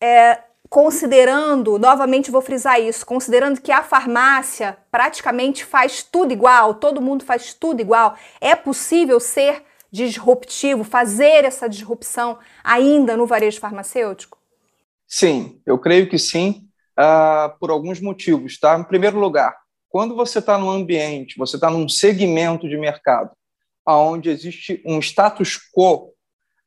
é, 0.00 0.40
considerando, 0.68 1.78
novamente 1.78 2.32
vou 2.32 2.42
frisar 2.42 2.80
isso, 2.80 3.06
considerando 3.06 3.60
que 3.60 3.70
a 3.70 3.84
farmácia 3.84 4.76
praticamente 4.90 5.64
faz 5.64 6.02
tudo 6.02 6.32
igual, 6.32 6.74
todo 6.74 7.00
mundo 7.00 7.24
faz 7.24 7.54
tudo 7.54 7.80
igual. 7.80 8.16
É 8.40 8.56
possível 8.56 9.20
ser 9.20 9.62
disruptivo, 9.88 10.82
fazer 10.82 11.44
essa 11.44 11.68
disrupção 11.68 12.38
ainda 12.64 13.16
no 13.16 13.24
varejo 13.24 13.60
farmacêutico? 13.60 14.36
Sim, 15.06 15.60
eu 15.64 15.78
creio 15.78 16.08
que 16.08 16.18
sim, 16.18 16.68
uh, 16.98 17.56
por 17.60 17.70
alguns 17.70 18.00
motivos. 18.00 18.58
Tá? 18.58 18.76
Em 18.76 18.82
primeiro 18.82 19.16
lugar, 19.16 19.56
quando 19.88 20.14
você 20.14 20.38
está 20.38 20.58
num 20.58 20.70
ambiente, 20.70 21.38
você 21.38 21.56
está 21.56 21.70
num 21.70 21.88
segmento 21.88 22.68
de 22.68 22.76
mercado 22.76 23.30
onde 23.86 24.30
existe 24.30 24.82
um 24.84 24.98
status 24.98 25.58
quo 25.72 26.12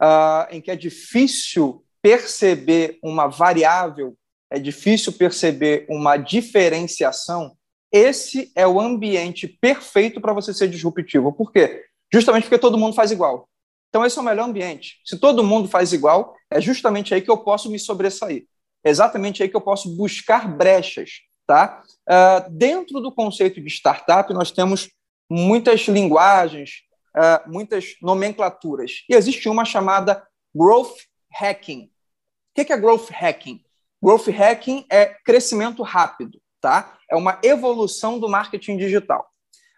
uh, 0.02 0.48
em 0.52 0.62
que 0.62 0.72
é 0.72 0.76
difícil 0.76 1.84
perceber 2.02 2.98
uma 3.04 3.28
variável, 3.28 4.16
é 4.50 4.58
difícil 4.58 5.12
perceber 5.14 5.86
uma 5.90 6.16
diferenciação, 6.16 7.58
esse 7.92 8.52
é 8.56 8.68
o 8.68 8.80
ambiente 8.80 9.48
perfeito 9.48 10.22
para 10.22 10.34
você 10.34 10.54
ser 10.54 10.70
disruptivo. 10.70 11.34
Por 11.34 11.52
quê? 11.52 11.84
Justamente 12.12 12.44
porque 12.44 12.60
todo 12.60 12.78
mundo 12.78 12.96
faz 12.96 13.12
igual. 13.12 13.50
Então, 13.90 14.06
esse 14.06 14.18
é 14.18 14.22
o 14.22 14.26
melhor 14.26 14.48
ambiente. 14.48 15.02
Se 15.04 15.18
todo 15.18 15.44
mundo 15.44 15.68
faz 15.68 15.92
igual, 15.92 16.36
é 16.52 16.62
justamente 16.62 17.14
aí 17.14 17.22
que 17.22 17.32
eu 17.32 17.38
posso 17.38 17.70
me 17.70 17.80
sobressair. 17.80 18.46
É 18.84 18.90
exatamente 18.90 19.42
aí 19.42 19.50
que 19.50 19.56
eu 19.56 19.62
posso 19.62 19.96
buscar 19.96 20.48
brechas. 20.48 21.22
Tá? 21.50 21.82
Uh, 22.08 22.48
dentro 22.52 23.02
do 23.02 23.12
conceito 23.12 23.60
de 23.60 23.68
startup, 23.70 24.32
nós 24.36 24.52
temos 24.52 24.88
muitas 25.28 25.88
linguagens, 25.88 26.84
uh, 27.18 27.52
muitas 27.52 27.96
nomenclaturas. 28.04 29.04
E 29.10 29.16
existe 29.16 29.50
uma 29.50 29.66
chamada 29.66 30.24
growth 30.56 30.96
hacking. 31.34 31.86
O 31.86 32.64
que 32.64 32.72
é 32.72 32.78
growth 32.78 33.10
hacking? 33.10 33.64
Growth 34.00 34.28
hacking 34.28 34.86
é 34.92 35.08
crescimento 35.26 35.82
rápido, 35.82 36.40
tá? 36.62 36.96
É 37.10 37.16
uma 37.16 37.40
evolução 37.42 38.20
do 38.20 38.30
marketing 38.30 38.78
digital. 38.78 39.28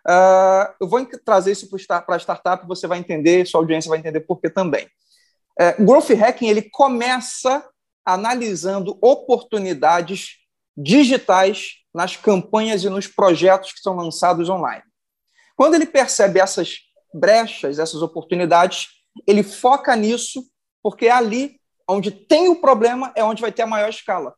Uh, 0.05 0.75
eu 0.81 0.89
vou 0.89 1.05
trazer 1.23 1.53
isso 1.53 1.69
para 1.69 2.15
a 2.15 2.19
startup, 2.19 2.67
você 2.67 2.85
vai 2.85 2.99
entender, 2.99 3.47
sua 3.47 3.61
audiência 3.61 3.87
vai 3.87 3.97
entender 3.97 4.19
por 4.19 4.41
que 4.41 4.49
também. 4.49 4.89
Uh, 5.57 5.85
growth 5.85 6.09
hacking 6.09 6.49
ele 6.49 6.63
começa 6.63 7.65
analisando 8.05 8.97
oportunidades 9.01 10.40
digitais 10.81 11.75
nas 11.93 12.15
campanhas 12.15 12.83
e 12.83 12.89
nos 12.89 13.07
projetos 13.07 13.73
que 13.73 13.81
são 13.81 13.95
lançados 13.95 14.50
online. 14.50 14.83
Quando 15.55 15.75
ele 15.75 15.85
percebe 15.85 16.39
essas 16.39 16.77
brechas, 17.13 17.77
essas 17.77 18.01
oportunidades, 18.01 18.88
ele 19.27 19.43
foca 19.43 19.95
nisso, 19.95 20.43
porque 20.81 21.07
é 21.07 21.11
ali 21.11 21.59
onde 21.88 22.09
tem 22.11 22.47
o 22.47 22.61
problema 22.61 23.11
é 23.15 23.23
onde 23.23 23.41
vai 23.41 23.51
ter 23.51 23.63
a 23.63 23.67
maior 23.67 23.89
escala. 23.89 24.33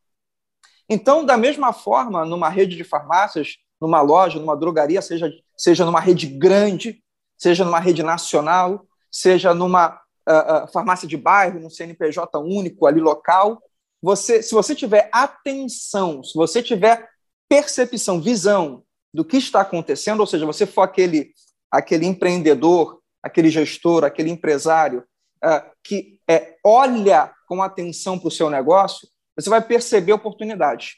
Então, 0.90 1.26
da 1.26 1.38
mesma 1.38 1.72
forma, 1.72 2.26
numa 2.26 2.50
rede 2.50 2.76
de 2.76 2.84
farmácias, 2.84 3.56
numa 3.80 4.02
loja, 4.02 4.40
numa 4.40 4.58
drogaria, 4.58 5.02
seja, 5.02 5.32
seja 5.56 5.86
numa 5.86 6.00
rede 6.00 6.28
grande, 6.28 7.04
seja 7.38 7.64
numa 7.64 7.80
rede 7.80 8.04
nacional, 8.04 8.86
seja 9.12 9.54
numa 9.54 10.02
uh, 10.28 10.64
uh, 10.64 10.72
farmácia 10.72 11.08
de 11.08 11.16
bairro, 11.16 11.60
num 11.60 11.70
CNPJ 11.70 12.38
único 12.40 12.86
ali 12.86 13.00
local, 13.00 13.62
você, 14.04 14.44
se 14.44 14.54
você 14.54 14.76
tiver 14.76 15.10
atenção, 15.14 16.22
se 16.22 16.34
você 16.36 16.62
tiver 16.62 17.10
percepção, 17.48 18.20
visão 18.20 18.84
do 19.14 19.24
que 19.24 19.38
está 19.38 19.62
acontecendo, 19.62 20.20
ou 20.20 20.28
seja, 20.28 20.46
você 20.46 20.66
for 20.66 20.82
aquele, 20.82 21.32
aquele 21.72 22.06
empreendedor, 22.06 23.02
aquele 23.24 23.50
gestor, 23.50 24.04
aquele 24.04 24.30
empresário 24.30 25.06
uh, 25.42 25.72
que 25.82 26.20
é, 26.30 26.58
olha 26.66 27.34
com 27.48 27.64
atenção 27.64 28.20
para 28.20 28.28
o 28.28 28.32
seu 28.32 28.50
negócio, 28.50 29.08
você 29.38 29.50
vai 29.50 29.62
perceber 29.62 30.12
oportunidades. 30.12 30.96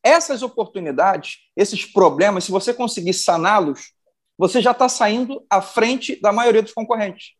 Essas 0.00 0.40
oportunidades, 0.40 1.38
esses 1.56 1.84
problemas, 1.84 2.44
se 2.44 2.52
você 2.52 2.72
conseguir 2.72 3.14
saná-los, 3.14 3.94
você 4.38 4.62
já 4.62 4.70
está 4.70 4.88
saindo 4.88 5.44
à 5.50 5.60
frente 5.60 6.20
da 6.20 6.32
maioria 6.32 6.62
dos 6.62 6.72
concorrentes. 6.72 7.32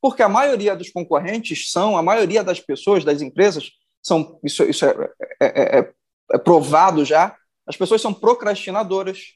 Porque 0.00 0.22
a 0.22 0.28
maioria 0.30 0.74
dos 0.74 0.88
concorrentes 0.88 1.70
são, 1.70 1.98
a 1.98 2.02
maioria 2.02 2.42
das 2.42 2.58
pessoas, 2.58 3.04
das 3.04 3.20
empresas, 3.20 3.70
são, 4.06 4.38
isso, 4.44 4.62
isso 4.62 4.86
é, 4.86 5.10
é, 5.40 5.78
é, 5.78 5.92
é 6.32 6.38
provado 6.38 7.04
já, 7.04 7.36
as 7.66 7.76
pessoas 7.76 8.00
são 8.00 8.14
procrastinadoras, 8.14 9.34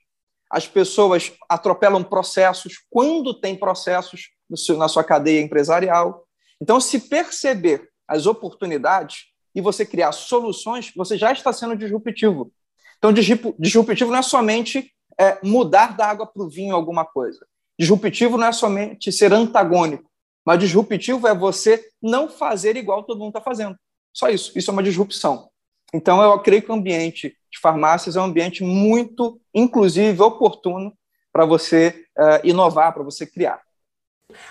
as 0.49 0.69
pessoas 0.69 1.33
atropelam 1.49 2.05
processos 2.05 2.75
quando 2.89 3.35
tem 3.35 3.57
processos 3.57 4.31
seu, 4.55 4.77
na 4.77 4.87
sua 4.87 5.03
cadeia 5.03 5.41
empresarial. 5.41 6.25
Então, 6.61 6.81
se 6.81 7.01
perceber 7.01 7.89
as 8.07 8.27
oportunidades 8.27 9.25
e 9.55 9.61
você 9.61 9.85
criar 9.85 10.13
soluções, 10.13 10.93
você 10.95 11.19
já 11.19 11.33
está 11.33 11.53
sendo 11.53 11.77
disruptivo. 11.77 12.53
Então, 12.99 13.13
disruptivo 13.13 14.13
não 14.13 14.19
é 14.19 14.23
somente 14.23 14.93
é, 15.19 15.39
mudar 15.43 15.97
da 15.97 16.07
água 16.07 16.27
para 16.27 16.43
o 16.45 16.49
vinho 16.49 16.77
alguma 16.77 17.05
coisa. 17.05 17.45
Disruptivo 17.77 18.37
não 18.37 18.47
é 18.47 18.53
somente 18.53 19.11
ser 19.11 19.33
antagônico, 19.33 20.09
mas 20.45 20.61
disruptivo 20.61 21.27
é 21.27 21.35
você 21.35 21.85
não 22.01 22.29
fazer 22.29 22.77
igual 22.77 23.03
todo 23.03 23.19
mundo 23.19 23.31
está 23.31 23.41
fazendo. 23.41 23.77
Só 24.13 24.29
isso. 24.29 24.53
Isso 24.57 24.71
é 24.71 24.73
uma 24.73 24.83
disrupção. 24.83 25.51
Então, 25.93 26.23
eu 26.23 26.39
creio 26.41 26.63
que 26.63 26.71
o 26.71 26.75
ambiente 26.75 27.37
de 27.51 27.59
farmácias 27.59 28.17
é 28.17 28.21
um 28.21 28.25
ambiente 28.25 28.63
muito, 28.63 29.41
inclusive, 29.53 30.23
oportuno 30.23 30.93
para 31.33 31.45
você 31.45 32.05
uh, 32.19 32.47
inovar, 32.47 32.93
para 32.93 33.03
você 33.03 33.27
criar. 33.27 33.61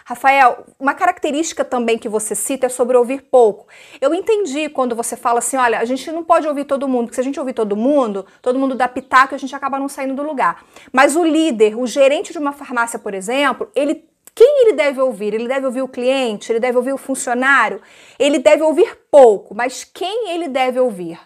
Rafael, 0.05 0.65
uma 0.79 0.93
característica 0.93 1.63
também 1.63 1.97
que 1.97 2.09
você 2.09 2.35
cita 2.35 2.65
é 2.65 2.69
sobre 2.69 2.97
ouvir 2.97 3.21
pouco. 3.23 3.67
Eu 4.01 4.13
entendi 4.13 4.69
quando 4.69 4.95
você 4.95 5.15
fala 5.15 5.39
assim: 5.39 5.57
olha, 5.57 5.79
a 5.79 5.85
gente 5.85 6.11
não 6.11 6.23
pode 6.23 6.47
ouvir 6.47 6.65
todo 6.65 6.87
mundo, 6.87 7.05
porque 7.05 7.15
se 7.15 7.21
a 7.21 7.23
gente 7.23 7.39
ouvir 7.39 7.53
todo 7.53 7.75
mundo, 7.75 8.25
todo 8.41 8.59
mundo 8.59 8.75
dá 8.75 8.87
pitaco 8.87 9.33
e 9.33 9.35
a 9.35 9.39
gente 9.39 9.55
acaba 9.55 9.79
não 9.79 9.87
saindo 9.87 10.15
do 10.15 10.23
lugar. 10.23 10.65
Mas 10.91 11.15
o 11.15 11.23
líder, 11.23 11.77
o 11.77 11.87
gerente 11.87 12.31
de 12.31 12.39
uma 12.39 12.51
farmácia, 12.51 12.99
por 12.99 13.13
exemplo, 13.13 13.69
ele 13.75 14.08
quem 14.35 14.61
ele 14.61 14.73
deve 14.73 15.01
ouvir? 15.01 15.33
Ele 15.33 15.47
deve 15.47 15.65
ouvir 15.65 15.81
o 15.81 15.87
cliente? 15.87 16.51
Ele 16.51 16.59
deve 16.59 16.77
ouvir 16.77 16.93
o 16.93 16.97
funcionário? 16.97 17.81
Ele 18.17 18.39
deve 18.39 18.63
ouvir 18.63 18.97
pouco, 19.11 19.55
mas 19.55 19.83
quem 19.83 20.29
ele 20.31 20.47
deve 20.47 20.79
ouvir? 20.79 21.19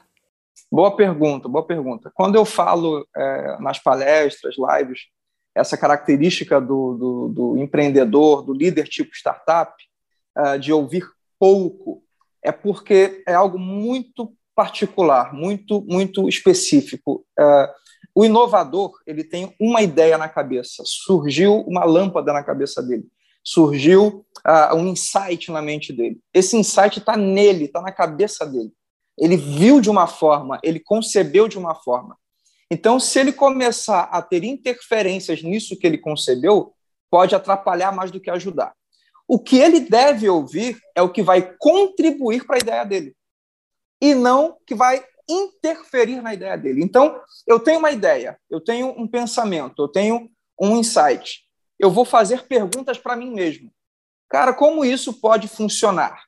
Boa 0.72 0.95
pergunta, 0.95 1.48
boa 1.48 1.65
pergunta. 1.65 2.12
Quando 2.15 2.36
eu 2.36 2.45
falo 2.45 3.07
é, 3.15 3.57
nas 3.60 3.77
palestras, 3.77 4.55
lives, 4.57 5.01
essa 5.55 5.77
característica 5.77 6.60
do, 6.60 6.93
do, 6.95 7.27
do 7.29 7.57
empreendedor, 7.57 8.41
do 8.41 8.53
líder 8.53 8.88
tipo 8.88 9.15
startup, 9.15 9.72
é, 10.36 10.57
de 10.57 10.74
ouvir 10.74 11.05
pouco, 11.39 12.03
é 12.41 12.51
porque 12.51 13.24
é 13.27 13.33
algo 13.33 13.60
muito 13.60 14.33
particular, 14.55 15.33
muito, 15.33 15.81
muito 15.88 16.27
específico. 16.27 17.25
É, 17.39 17.74
o 18.15 18.24
inovador 18.24 18.91
ele 19.08 19.24
tem 19.24 19.55
uma 19.60 19.82
ideia 19.82 20.17
na 20.17 20.29
cabeça, 20.29 20.84
surgiu 20.86 21.62
uma 21.62 21.84
lâmpada 21.84 22.32
na 22.32 22.43
cabeça 22.43 22.82
dele, 22.82 23.05
surgiu 23.43 24.25
uh, 24.48 24.75
um 24.75 24.88
insight 24.88 25.51
na 25.51 25.62
mente 25.62 25.91
dele. 25.91 26.20
Esse 26.34 26.55
insight 26.55 27.00
está 27.00 27.17
nele, 27.17 27.65
está 27.65 27.82
na 27.82 27.91
cabeça 27.91 28.46
dele. 28.46 28.72
Ele 29.17 29.36
viu 29.36 29.82
de 29.82 29.89
uma 29.89 30.08
forma, 30.08 30.60
ele 30.63 30.79
concebeu 30.79 31.48
de 31.48 31.58
uma 31.58 31.75
forma. 31.75 32.17
Então, 32.70 33.00
se 33.00 33.20
ele 33.20 33.32
começar 33.32 34.03
a 34.03 34.22
ter 34.22 34.43
interferências 34.43 35.43
nisso 35.43 35.77
que 35.77 35.86
ele 35.86 35.98
concebeu, 35.98 36.74
pode 37.10 37.36
atrapalhar 37.36 37.91
mais 37.91 38.10
do 38.10 38.20
que 38.20 38.32
ajudar. 38.32 38.74
O 39.27 39.39
que 39.39 39.58
ele 39.58 39.79
deve 39.79 40.27
ouvir 40.29 40.79
é 40.96 41.01
o 41.01 41.10
que 41.10 41.22
vai 41.22 41.55
contribuir 41.60 42.46
para 42.46 42.58
a 42.58 42.60
ideia 42.60 42.84
dele, 42.84 43.15
e 44.01 44.13
não 44.13 44.58
que 44.65 44.75
vai 44.75 45.03
interferir 45.27 46.21
na 46.21 46.33
ideia 46.33 46.57
dele. 46.57 46.83
Então, 46.83 47.19
eu 47.47 47.59
tenho 47.59 47.79
uma 47.79 47.91
ideia, 47.91 48.39
eu 48.49 48.61
tenho 48.61 48.89
um 48.97 49.07
pensamento, 49.07 49.83
eu 49.83 49.87
tenho 49.87 50.29
um 50.59 50.77
insight. 50.77 51.43
Eu 51.79 51.89
vou 51.89 52.05
fazer 52.05 52.43
perguntas 52.43 52.97
para 52.97 53.15
mim 53.15 53.31
mesmo. 53.31 53.71
Cara, 54.29 54.53
como 54.53 54.85
isso 54.85 55.13
pode 55.13 55.47
funcionar? 55.47 56.23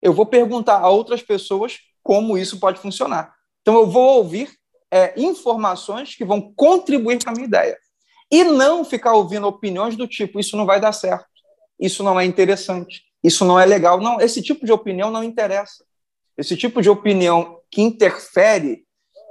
Eu 0.00 0.12
vou 0.12 0.26
perguntar 0.26 0.78
a 0.78 0.88
outras 0.88 1.22
pessoas 1.22 1.78
como 2.02 2.36
isso 2.36 2.58
pode 2.58 2.80
funcionar. 2.80 3.34
Então, 3.60 3.74
eu 3.74 3.86
vou 3.86 4.18
ouvir 4.18 4.50
é, 4.90 5.14
informações 5.20 6.14
que 6.14 6.24
vão 6.24 6.52
contribuir 6.54 7.18
para 7.18 7.32
a 7.32 7.34
minha 7.34 7.46
ideia. 7.46 7.78
E 8.30 8.44
não 8.44 8.84
ficar 8.84 9.12
ouvindo 9.12 9.46
opiniões 9.46 9.96
do 9.96 10.08
tipo: 10.08 10.40
isso 10.40 10.56
não 10.56 10.66
vai 10.66 10.80
dar 10.80 10.92
certo, 10.92 11.26
isso 11.78 12.02
não 12.02 12.18
é 12.18 12.24
interessante, 12.24 13.02
isso 13.22 13.44
não 13.44 13.58
é 13.60 13.66
legal. 13.66 14.00
Não, 14.00 14.20
esse 14.20 14.42
tipo 14.42 14.64
de 14.64 14.72
opinião 14.72 15.10
não 15.10 15.22
interessa. 15.22 15.84
Esse 16.36 16.56
tipo 16.56 16.80
de 16.80 16.88
opinião 16.88 17.58
que 17.72 17.80
interfere, 17.80 18.84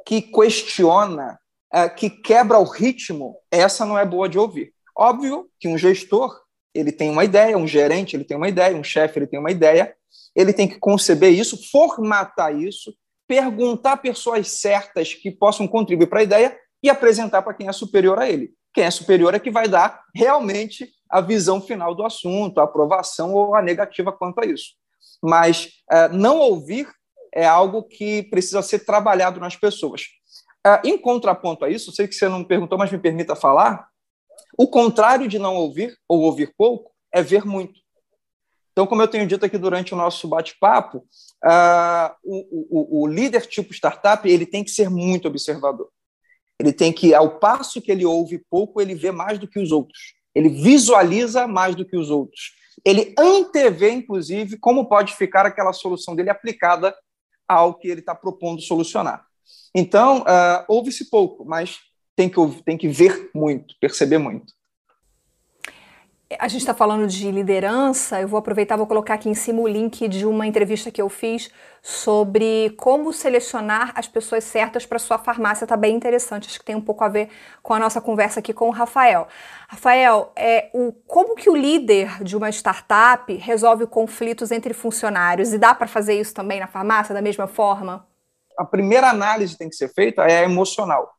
que 0.06 0.20
questiona, 0.20 1.40
é, 1.72 1.88
que 1.88 2.10
quebra 2.10 2.58
o 2.58 2.64
ritmo, 2.64 3.38
essa 3.52 3.86
não 3.86 3.98
é 3.98 4.04
boa 4.04 4.28
de 4.28 4.40
ouvir. 4.40 4.74
Óbvio 4.98 5.48
que 5.60 5.68
um 5.68 5.78
gestor 5.78 6.42
ele 6.74 6.92
tem 6.92 7.10
uma 7.10 7.24
ideia, 7.24 7.58
um 7.58 7.68
gerente 7.68 8.16
ele 8.16 8.24
tem 8.24 8.36
uma 8.36 8.50
ideia, 8.50 8.76
um 8.76 8.84
chefe 8.84 9.20
ele 9.20 9.28
tem 9.28 9.40
uma 9.40 9.52
ideia, 9.52 9.94
ele 10.36 10.52
tem 10.52 10.68
que 10.68 10.80
conceber 10.80 11.32
isso, 11.32 11.70
formatar 11.70 12.58
isso, 12.58 12.94
perguntar 13.28 13.98
pessoas 13.98 14.50
certas 14.60 15.14
que 15.14 15.30
possam 15.30 15.68
contribuir 15.68 16.08
para 16.08 16.22
a 16.22 16.24
ideia 16.24 16.58
e 16.82 16.90
apresentar 16.90 17.42
para 17.42 17.54
quem 17.54 17.68
é 17.68 17.72
superior 17.72 18.18
a 18.18 18.30
ele. 18.30 18.54
Quem 18.74 18.86
é 18.86 18.92
superior 18.92 19.34
é 19.36 19.40
que 19.40 19.52
vai 19.52 19.68
dar 19.68 20.02
realmente 20.16 20.90
a 21.10 21.22
visão 21.22 21.62
final 21.62 21.94
do 21.94 22.06
assunto, 22.06 22.60
a 22.60 22.64
aprovação 22.64 23.34
ou 23.34 23.54
a 23.54 23.62
negativa 23.62 24.12
quanto 24.12 24.40
a 24.40 24.46
isso. 24.46 24.72
Mas 25.22 25.70
é, 25.92 26.08
não 26.08 26.40
ouvir 26.40 26.88
é 27.34 27.46
algo 27.46 27.84
que 27.84 28.24
precisa 28.24 28.62
ser 28.62 28.80
trabalhado 28.80 29.40
nas 29.40 29.56
pessoas. 29.56 30.04
É, 30.66 30.82
em 30.86 30.98
contraponto 30.98 31.66
a 31.66 31.70
isso, 31.70 31.92
sei 31.92 32.08
que 32.08 32.14
você 32.14 32.28
não 32.28 32.44
perguntou, 32.44 32.78
mas 32.78 32.92
me 32.92 33.00
permita 33.00 33.36
falar, 33.36 33.88
o 34.58 34.68
contrário 34.68 35.28
de 35.28 35.40
não 35.40 35.56
ouvir 35.56 35.98
ou 36.08 36.22
ouvir 36.22 36.54
pouco 36.58 36.92
é 37.14 37.22
ver 37.22 37.46
muito. 37.46 37.80
Então, 38.72 38.88
como 38.88 39.02
eu 39.02 39.08
tenho 39.08 39.28
dito 39.28 39.46
aqui 39.46 39.58
durante 39.58 39.94
o 39.94 39.98
nosso 39.98 40.28
bate-papo, 40.28 41.06
o, 42.24 43.02
o, 43.02 43.02
o, 43.02 43.08
líder 43.08 43.46
tipo 43.46 43.74
startup 43.74 44.28
ele 44.30 44.46
tem 44.46 44.64
que 44.64 44.72
ser 44.72 44.90
muito 44.90 45.28
observador. 45.28 45.90
Ele 46.60 46.72
tem 46.72 46.94
que, 46.94 47.14
ao 47.14 47.40
passo 47.40 47.82
que 47.82 47.92
ele 47.92 48.06
ouve 48.06 48.38
pouco, 48.50 48.80
ele 48.80 48.96
vê 48.96 49.12
mais 49.12 49.40
do 49.40 49.48
que 49.48 49.60
os 49.60 49.72
outros. 49.72 50.14
Ele 50.34 50.48
visualiza 50.48 51.48
mais 51.48 51.76
do 51.76 51.86
que 51.86 51.98
os 51.98 52.10
outros. 52.10 52.54
Ele 52.86 53.14
antevê, 53.18 53.92
inclusive, 53.92 54.58
como 54.58 54.88
pode 54.88 55.16
ficar 55.16 55.46
aquela 55.46 55.74
solução 55.74 56.16
dele 56.16 56.30
aplicada 56.30 56.96
ao 57.53 57.75
que 57.75 57.88
ele 57.88 58.00
está 58.00 58.15
propondo 58.15 58.62
solucionar. 58.62 59.25
Então, 59.75 60.22
uh, 60.22 60.65
ouve-se 60.67 61.10
pouco, 61.10 61.46
mas 61.46 61.79
tem 62.15 62.29
que, 62.29 62.63
tem 62.63 62.77
que 62.77 62.88
ver 62.88 63.29
muito, 63.34 63.75
perceber 63.79 64.17
muito 64.17 64.53
a 66.40 66.48
gente 66.48 66.62
está 66.62 66.74
falando 66.74 67.08
de 67.08 67.30
liderança, 67.32 68.22
eu 68.22 68.28
vou 68.28 68.38
aproveitar, 68.38 68.78
vou 68.78 68.88
colocar 68.88 69.16
aqui 69.16 69.30
em 69.30 69.34
cima 69.34 69.62
o 69.62 69.68
link 69.68 70.08
de 70.08 70.26
uma 70.26 70.48
entrevista 70.48 70.92
que 70.92 71.02
eu 71.02 71.10
fiz 71.10 71.52
sobre 71.82 72.74
como 72.78 73.12
selecionar 73.12 73.92
as 73.96 74.08
pessoas 74.08 74.44
certas 74.44 74.86
para 74.86 75.00
sua 75.00 75.18
farmácia. 75.18 75.66
Está 75.66 75.76
bem 75.76 75.96
interessante, 75.96 76.48
acho 76.48 76.60
que 76.60 76.66
tem 76.66 76.76
um 76.76 76.82
pouco 76.82 77.04
a 77.04 77.10
ver 77.10 77.30
com 77.62 77.74
a 77.74 77.80
nossa 77.80 78.00
conversa 78.00 78.40
aqui 78.40 78.54
com 78.54 78.68
o 78.68 78.72
Rafael. 78.72 79.28
Rafael, 79.68 80.32
é, 80.36 80.70
o, 80.74 80.92
como 81.08 81.36
que 81.36 81.50
o 81.50 81.56
líder 81.56 82.24
de 82.24 82.38
uma 82.38 82.50
startup 82.50 83.34
resolve 83.36 83.88
conflitos 83.88 84.52
entre 84.52 84.74
funcionários? 84.74 85.54
E 85.54 85.58
dá 85.58 85.74
para 85.74 85.88
fazer 85.88 86.20
isso 86.20 86.34
também 86.34 86.60
na 86.60 86.68
farmácia 86.68 87.14
da 87.14 87.22
mesma 87.22 87.48
forma? 87.48 88.08
A 88.58 88.66
primeira 88.66 89.10
análise 89.10 89.54
que 89.54 89.60
tem 89.60 89.70
que 89.70 89.76
ser 89.76 89.90
feita 89.90 90.24
é 90.26 90.44
emocional 90.44 91.12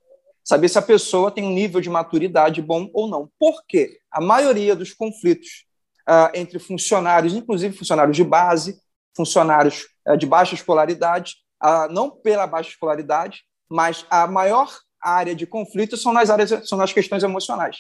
saber 0.44 0.68
se 0.68 0.78
a 0.78 0.82
pessoa 0.82 1.30
tem 1.30 1.44
um 1.44 1.52
nível 1.52 1.80
de 1.80 1.90
maturidade 1.90 2.61
bom 2.61 2.90
ou 2.92 3.08
não. 3.08 3.30
Por 3.38 3.62
quê? 3.66 3.99
A 4.11 4.20
maioria 4.20 4.75
dos 4.75 4.92
conflitos 4.92 5.64
uh, 6.08 6.30
entre 6.34 6.58
funcionários, 6.58 7.34
inclusive 7.34 7.76
funcionários 7.76 8.16
de 8.16 8.25
base, 8.25 8.78
funcionários 9.16 9.87
uh, 10.08 10.16
de 10.16 10.26
baixa 10.26 10.54
escolaridade, 10.54 11.37
uh, 11.62 11.92
não 11.92 12.11
pela 12.11 12.46
baixa 12.46 12.70
escolaridade, 12.70 13.42
mas 13.68 14.04
a 14.11 14.26
maior 14.26 14.70
área 15.00 15.34
de 15.34 15.46
conflito 15.46 15.96
são 15.96 16.12
nas 16.12 16.30
áreas, 16.30 16.68
são 16.68 16.78
nas 16.78 16.92
questões 16.92 17.22
emocionais. 17.22 17.76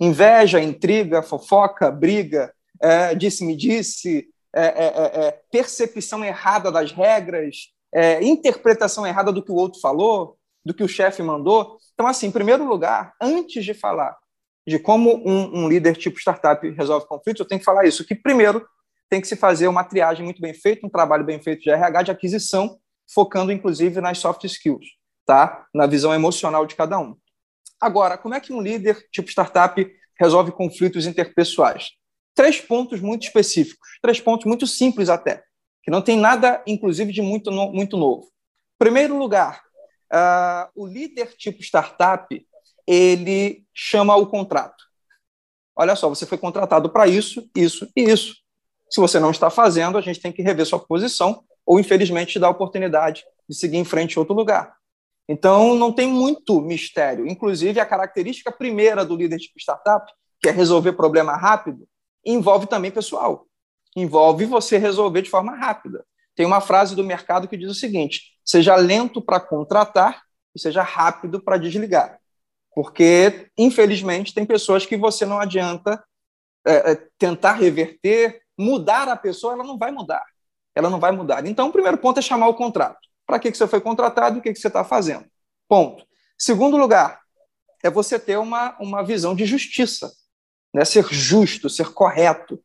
Inveja, 0.00 0.60
intriga, 0.60 1.22
fofoca, 1.22 1.90
briga, 1.90 2.52
é, 2.80 3.14
disse-me-disse, 3.14 4.26
é, 4.54 4.66
é, 4.66 5.26
é, 5.26 5.40
percepção 5.50 6.24
errada 6.24 6.70
das 6.70 6.92
regras, 6.92 7.72
interpretação 8.20 9.06
errada 9.06 9.30
do 9.30 9.40
que 9.40 9.52
o 9.52 9.54
outro 9.54 9.80
falou, 9.80 10.36
do 10.64 10.74
que 10.74 10.82
o 10.82 10.88
chefe 10.88 11.22
mandou. 11.22 11.78
Então, 11.92 12.06
assim, 12.06 12.26
em 12.26 12.32
primeiro 12.32 12.64
lugar, 12.64 13.14
antes 13.20 13.64
de 13.64 13.74
falar 13.74 14.16
de 14.66 14.78
como 14.78 15.16
um, 15.28 15.64
um, 15.64 15.68
líder 15.68 15.94
tipo 15.96 16.18
startup 16.18 16.68
resolve 16.70 17.06
conflitos, 17.06 17.40
eu 17.40 17.46
tenho 17.46 17.58
que 17.58 17.64
falar 17.64 17.84
isso, 17.84 18.04
que 18.04 18.14
primeiro 18.14 18.66
tem 19.10 19.20
que 19.20 19.28
se 19.28 19.36
fazer 19.36 19.68
uma 19.68 19.84
triagem 19.84 20.24
muito 20.24 20.40
bem 20.40 20.54
feita, 20.54 20.86
um 20.86 20.90
trabalho 20.90 21.24
bem 21.24 21.40
feito 21.42 21.62
de 21.62 21.70
RH, 21.70 22.02
de 22.04 22.10
aquisição, 22.10 22.78
focando 23.12 23.52
inclusive 23.52 24.00
nas 24.00 24.18
soft 24.18 24.44
skills, 24.44 24.86
tá? 25.26 25.66
na 25.74 25.86
visão 25.86 26.14
emocional 26.14 26.64
de 26.64 26.74
cada 26.74 26.98
um. 26.98 27.14
Agora, 27.80 28.16
como 28.16 28.34
é 28.34 28.40
que 28.40 28.52
um 28.52 28.60
líder 28.62 29.06
tipo 29.12 29.28
startup 29.28 29.86
resolve 30.18 30.52
conflitos 30.52 31.06
interpessoais? 31.06 31.90
Três 32.34 32.60
pontos 32.60 33.00
muito 33.00 33.24
específicos, 33.24 33.86
três 34.00 34.20
pontos 34.20 34.46
muito 34.46 34.66
simples 34.66 35.10
até, 35.10 35.44
que 35.82 35.90
não 35.90 36.00
tem 36.00 36.16
nada, 36.16 36.62
inclusive, 36.66 37.12
de 37.12 37.20
muito, 37.20 37.50
no, 37.50 37.70
muito 37.70 37.96
novo. 37.96 38.26
Primeiro 38.78 39.16
lugar, 39.16 39.62
Uh, 40.14 40.70
o 40.76 40.86
líder 40.86 41.34
tipo 41.36 41.60
startup, 41.60 42.46
ele 42.86 43.64
chama 43.74 44.14
o 44.14 44.28
contrato. 44.28 44.84
Olha 45.74 45.96
só, 45.96 46.08
você 46.08 46.24
foi 46.24 46.38
contratado 46.38 46.88
para 46.88 47.08
isso, 47.08 47.50
isso 47.56 47.90
e 47.96 48.02
isso. 48.02 48.36
Se 48.88 49.00
você 49.00 49.18
não 49.18 49.32
está 49.32 49.50
fazendo, 49.50 49.98
a 49.98 50.00
gente 50.00 50.20
tem 50.20 50.30
que 50.30 50.40
rever 50.40 50.66
sua 50.66 50.78
posição 50.78 51.42
ou, 51.66 51.80
infelizmente, 51.80 52.34
te 52.34 52.38
dar 52.38 52.46
a 52.46 52.50
oportunidade 52.50 53.24
de 53.48 53.56
seguir 53.56 53.76
em 53.76 53.84
frente 53.84 54.14
em 54.14 54.20
outro 54.20 54.34
lugar. 54.34 54.76
Então, 55.28 55.74
não 55.74 55.92
tem 55.92 56.06
muito 56.06 56.60
mistério. 56.60 57.26
Inclusive, 57.26 57.80
a 57.80 57.86
característica 57.86 58.52
primeira 58.52 59.04
do 59.04 59.16
líder 59.16 59.38
tipo 59.38 59.58
startup, 59.58 60.12
que 60.40 60.48
é 60.48 60.52
resolver 60.52 60.92
problema 60.92 61.34
rápido, 61.34 61.88
envolve 62.24 62.66
também 62.66 62.90
pessoal. 62.90 63.46
Envolve 63.96 64.44
você 64.44 64.76
resolver 64.76 65.22
de 65.22 65.30
forma 65.30 65.56
rápida. 65.56 66.04
Tem 66.34 66.44
uma 66.44 66.60
frase 66.60 66.96
do 66.96 67.04
mercado 67.04 67.48
que 67.48 67.56
diz 67.56 67.70
o 67.70 67.74
seguinte: 67.74 68.32
seja 68.44 68.76
lento 68.76 69.22
para 69.22 69.40
contratar 69.40 70.22
e 70.54 70.60
seja 70.60 70.82
rápido 70.82 71.40
para 71.42 71.58
desligar. 71.58 72.18
Porque, 72.74 73.50
infelizmente, 73.56 74.34
tem 74.34 74.44
pessoas 74.44 74.84
que 74.84 74.96
você 74.96 75.24
não 75.24 75.38
adianta 75.38 76.02
é, 76.66 76.92
é, 76.92 77.08
tentar 77.18 77.52
reverter, 77.52 78.40
mudar 78.58 79.08
a 79.08 79.16
pessoa, 79.16 79.52
ela 79.52 79.64
não 79.64 79.78
vai 79.78 79.92
mudar. 79.92 80.24
Ela 80.74 80.90
não 80.90 80.98
vai 80.98 81.12
mudar. 81.12 81.46
Então, 81.46 81.68
o 81.68 81.72
primeiro 81.72 81.98
ponto 81.98 82.18
é 82.18 82.22
chamar 82.22 82.48
o 82.48 82.54
contrato. 82.54 82.98
Para 83.26 83.38
que, 83.38 83.50
que 83.50 83.56
você 83.56 83.68
foi 83.68 83.80
contratado 83.80 84.36
e 84.36 84.38
o 84.40 84.42
que, 84.42 84.52
que 84.52 84.58
você 84.58 84.66
está 84.66 84.82
fazendo? 84.82 85.24
Ponto. 85.68 86.04
Segundo 86.36 86.76
lugar, 86.76 87.20
é 87.82 87.90
você 87.90 88.18
ter 88.18 88.38
uma, 88.38 88.76
uma 88.80 89.04
visão 89.04 89.34
de 89.34 89.46
justiça. 89.46 90.10
Né? 90.74 90.84
Ser 90.84 91.06
justo, 91.12 91.70
ser 91.70 91.92
correto. 91.92 92.60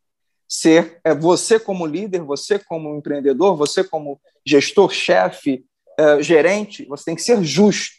Ser 0.49 0.99
é, 1.03 1.13
você 1.13 1.59
como 1.59 1.85
líder, 1.85 2.21
você 2.21 2.57
como 2.57 2.95
empreendedor, 2.95 3.55
você 3.55 3.83
como 3.83 4.19
gestor, 4.45 4.91
chefe, 4.91 5.63
uh, 5.99 6.21
gerente, 6.21 6.85
você 6.85 7.05
tem 7.05 7.15
que 7.15 7.21
ser 7.21 7.43
justo. 7.43 7.95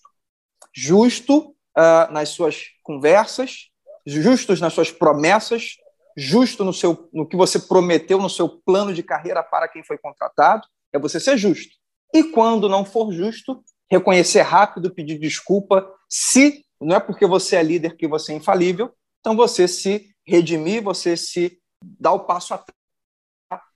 Justo 0.74 1.54
uh, 1.78 2.12
nas 2.12 2.30
suas 2.30 2.64
conversas, 2.82 3.68
justos 4.04 4.60
nas 4.60 4.72
suas 4.72 4.90
promessas, 4.90 5.76
justo 6.16 6.64
no, 6.64 6.72
seu, 6.72 7.08
no 7.12 7.26
que 7.26 7.36
você 7.36 7.58
prometeu 7.58 8.18
no 8.18 8.28
seu 8.28 8.48
plano 8.48 8.92
de 8.92 9.02
carreira 9.02 9.42
para 9.42 9.68
quem 9.68 9.84
foi 9.84 9.96
contratado, 9.98 10.66
é 10.92 10.98
você 10.98 11.20
ser 11.20 11.36
justo. 11.36 11.74
E 12.12 12.24
quando 12.24 12.68
não 12.68 12.84
for 12.84 13.12
justo, 13.12 13.62
reconhecer 13.90 14.42
rápido, 14.42 14.92
pedir 14.92 15.18
desculpa, 15.18 15.88
se 16.08 16.64
não 16.80 16.96
é 16.96 17.00
porque 17.00 17.26
você 17.26 17.56
é 17.56 17.62
líder 17.62 17.96
que 17.96 18.08
você 18.08 18.32
é 18.32 18.36
infalível, 18.36 18.92
então 19.20 19.36
você 19.36 19.68
se 19.68 20.10
redimir, 20.26 20.82
você 20.82 21.16
se 21.16 21.59
dar 21.82 22.12
o 22.12 22.20
passo 22.20 22.58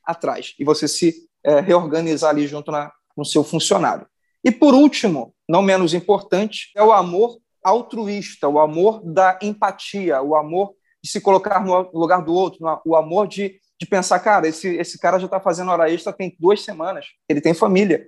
atrás 0.04 0.54
e 0.58 0.64
você 0.64 0.86
se 0.86 1.28
é, 1.42 1.60
reorganizar 1.60 2.30
ali 2.30 2.46
junto 2.46 2.70
na, 2.70 2.92
no 3.16 3.24
seu 3.24 3.44
funcionário. 3.44 4.06
E 4.44 4.50
por 4.50 4.74
último, 4.74 5.34
não 5.48 5.62
menos 5.62 5.94
importante, 5.94 6.70
é 6.76 6.82
o 6.82 6.92
amor 6.92 7.38
altruísta, 7.62 8.46
o 8.46 8.58
amor 8.58 9.00
da 9.02 9.38
empatia, 9.40 10.20
o 10.20 10.36
amor 10.36 10.74
de 11.02 11.10
se 11.10 11.20
colocar 11.20 11.64
no 11.64 11.90
lugar 11.92 12.22
do 12.22 12.34
outro, 12.34 12.60
o 12.84 12.94
amor 12.94 13.26
de, 13.26 13.58
de 13.80 13.86
pensar, 13.86 14.20
cara, 14.20 14.46
esse, 14.46 14.76
esse 14.76 14.98
cara 14.98 15.18
já 15.18 15.24
está 15.24 15.40
fazendo 15.40 15.70
hora 15.70 15.90
extra 15.90 16.12
tem 16.12 16.36
duas 16.38 16.62
semanas, 16.62 17.06
ele 17.28 17.40
tem 17.40 17.54
família. 17.54 18.06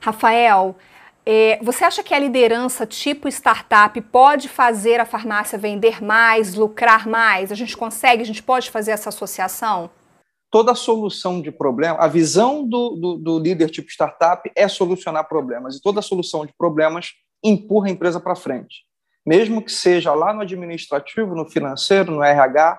Rafael, 0.00 0.76
é, 1.24 1.58
você 1.62 1.84
acha 1.84 2.02
que 2.02 2.14
a 2.14 2.18
liderança 2.18 2.86
tipo 2.86 3.28
startup 3.28 4.00
pode 4.00 4.48
fazer 4.48 5.00
a 5.00 5.04
farmácia 5.04 5.58
vender 5.58 6.02
mais, 6.02 6.54
lucrar 6.54 7.06
mais? 7.06 7.52
A 7.52 7.54
gente 7.54 7.76
consegue, 7.76 8.22
a 8.22 8.26
gente 8.26 8.42
pode 8.42 8.70
fazer 8.70 8.90
essa 8.90 9.08
associação? 9.08 9.90
toda 10.52 10.74
solução 10.74 11.40
de 11.40 11.50
problema, 11.50 11.98
a 11.98 12.06
visão 12.06 12.62
do, 12.62 12.90
do, 12.90 13.16
do, 13.16 13.38
líder 13.38 13.70
tipo 13.70 13.88
startup 13.88 14.48
é 14.54 14.68
solucionar 14.68 15.26
problemas, 15.26 15.76
e 15.76 15.80
toda 15.80 16.02
solução 16.02 16.44
de 16.44 16.52
problemas 16.52 17.12
empurra 17.42 17.88
a 17.88 17.90
empresa 17.90 18.20
para 18.20 18.36
frente. 18.36 18.84
Mesmo 19.24 19.62
que 19.62 19.72
seja 19.72 20.12
lá 20.12 20.34
no 20.34 20.42
administrativo, 20.42 21.34
no 21.34 21.48
financeiro, 21.48 22.12
no 22.12 22.22
RH, 22.22 22.78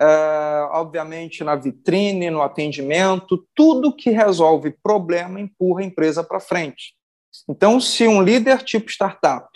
é, 0.00 0.68
obviamente 0.72 1.44
na 1.44 1.54
vitrine, 1.54 2.30
no 2.30 2.40
atendimento, 2.40 3.46
tudo 3.54 3.94
que 3.94 4.08
resolve 4.08 4.74
problema 4.82 5.38
empurra 5.38 5.82
a 5.82 5.84
empresa 5.84 6.24
para 6.24 6.40
frente. 6.40 6.94
Então, 7.48 7.80
se 7.80 8.06
um 8.06 8.22
líder 8.22 8.62
tipo 8.62 8.90
startup 8.90 9.48